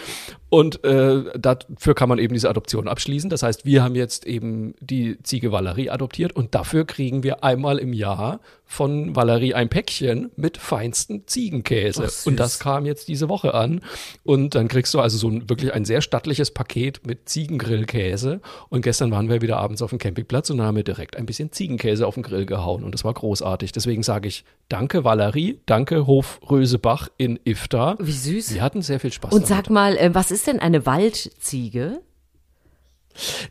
[0.49, 3.31] Und äh, dafür kann man eben diese Adoption abschließen.
[3.31, 7.79] Das heißt, wir haben jetzt eben die Ziege Valerie adoptiert und dafür kriegen wir einmal
[7.79, 12.09] im Jahr von Valerie ein Päckchen mit feinsten Ziegenkäse.
[12.09, 13.81] Ach, und das kam jetzt diese Woche an.
[14.25, 18.41] Und dann kriegst du also so ein, wirklich ein sehr stattliches Paket mit Ziegengrillkäse.
[18.69, 21.27] Und gestern waren wir wieder abends auf dem Campingplatz und dann haben wir direkt ein
[21.27, 22.83] bisschen Ziegenkäse auf den Grill gehauen.
[22.85, 23.73] Und das war großartig.
[23.73, 27.97] Deswegen sage ich danke Valerie, danke Hof Rösebach in Ifta.
[28.01, 28.49] Wie süß.
[28.49, 29.49] Sie hatten sehr viel Spaß Und damit.
[29.67, 32.01] sag mal, äh, was ist denn eine Waldziege?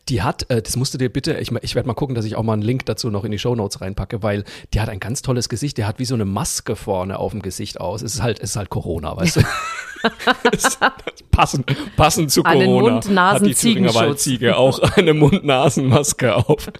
[0.09, 2.35] Die hat, äh, das musst du dir bitte, ich, ich werde mal gucken, dass ich
[2.35, 4.43] auch mal einen Link dazu noch in die Shownotes reinpacke, weil
[4.73, 5.77] die hat ein ganz tolles Gesicht.
[5.77, 8.01] Der hat wie so eine Maske vorne auf dem Gesicht aus.
[8.01, 9.41] Es ist halt, es ist halt Corona, weißt du.
[11.31, 11.65] Passend,
[11.97, 13.93] passend zu Einen Corona Mund-Nasen- hat die Thüringer.
[13.93, 16.71] Waldziege auch eine Mund-Nasen-Maske auf.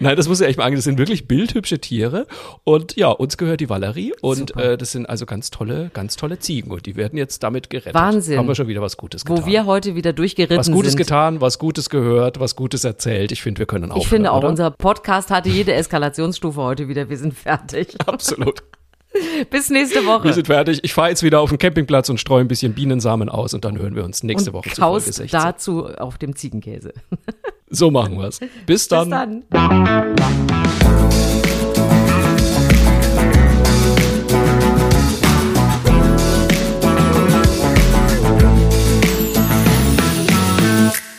[0.00, 0.78] Nein, das muss ich echt mal angehen.
[0.78, 2.26] Das sind wirklich bildhübsche Tiere.
[2.64, 4.12] Und ja, uns gehört die Valerie.
[4.20, 4.72] Und Super.
[4.72, 6.70] äh, das sind also ganz tolle, ganz tolle Ziegen.
[6.70, 7.94] Und die werden jetzt damit gerettet.
[7.94, 8.38] Wahnsinn.
[8.38, 9.42] Haben wir schon wieder was Gutes getan.
[9.42, 10.98] Wo wir heute wieder durchgeritten was Gutes sind.
[10.98, 13.32] getan, was Gutes gehört, was Gutes erzählt.
[13.32, 14.02] Ich finde, wir können aufhören.
[14.02, 14.48] Ich finde auch, oder?
[14.48, 17.08] unser Podcast hatte jede Eskalationsstufe heute wieder.
[17.08, 17.94] Wir sind fertig.
[18.06, 18.62] Absolut.
[19.50, 20.32] Bis nächste Wir Woche.
[20.32, 20.80] sind fertig.
[20.82, 23.78] Ich fahre jetzt wieder auf den Campingplatz und streue ein bisschen Bienensamen aus und dann
[23.78, 25.28] hören wir uns nächste Und Woche zu Folge kaust 16.
[25.30, 26.92] dazu auf dem Ziegenkäse.
[27.68, 28.40] So machen wir's.
[28.66, 29.42] Bis dann.
[29.50, 30.85] Bis dann.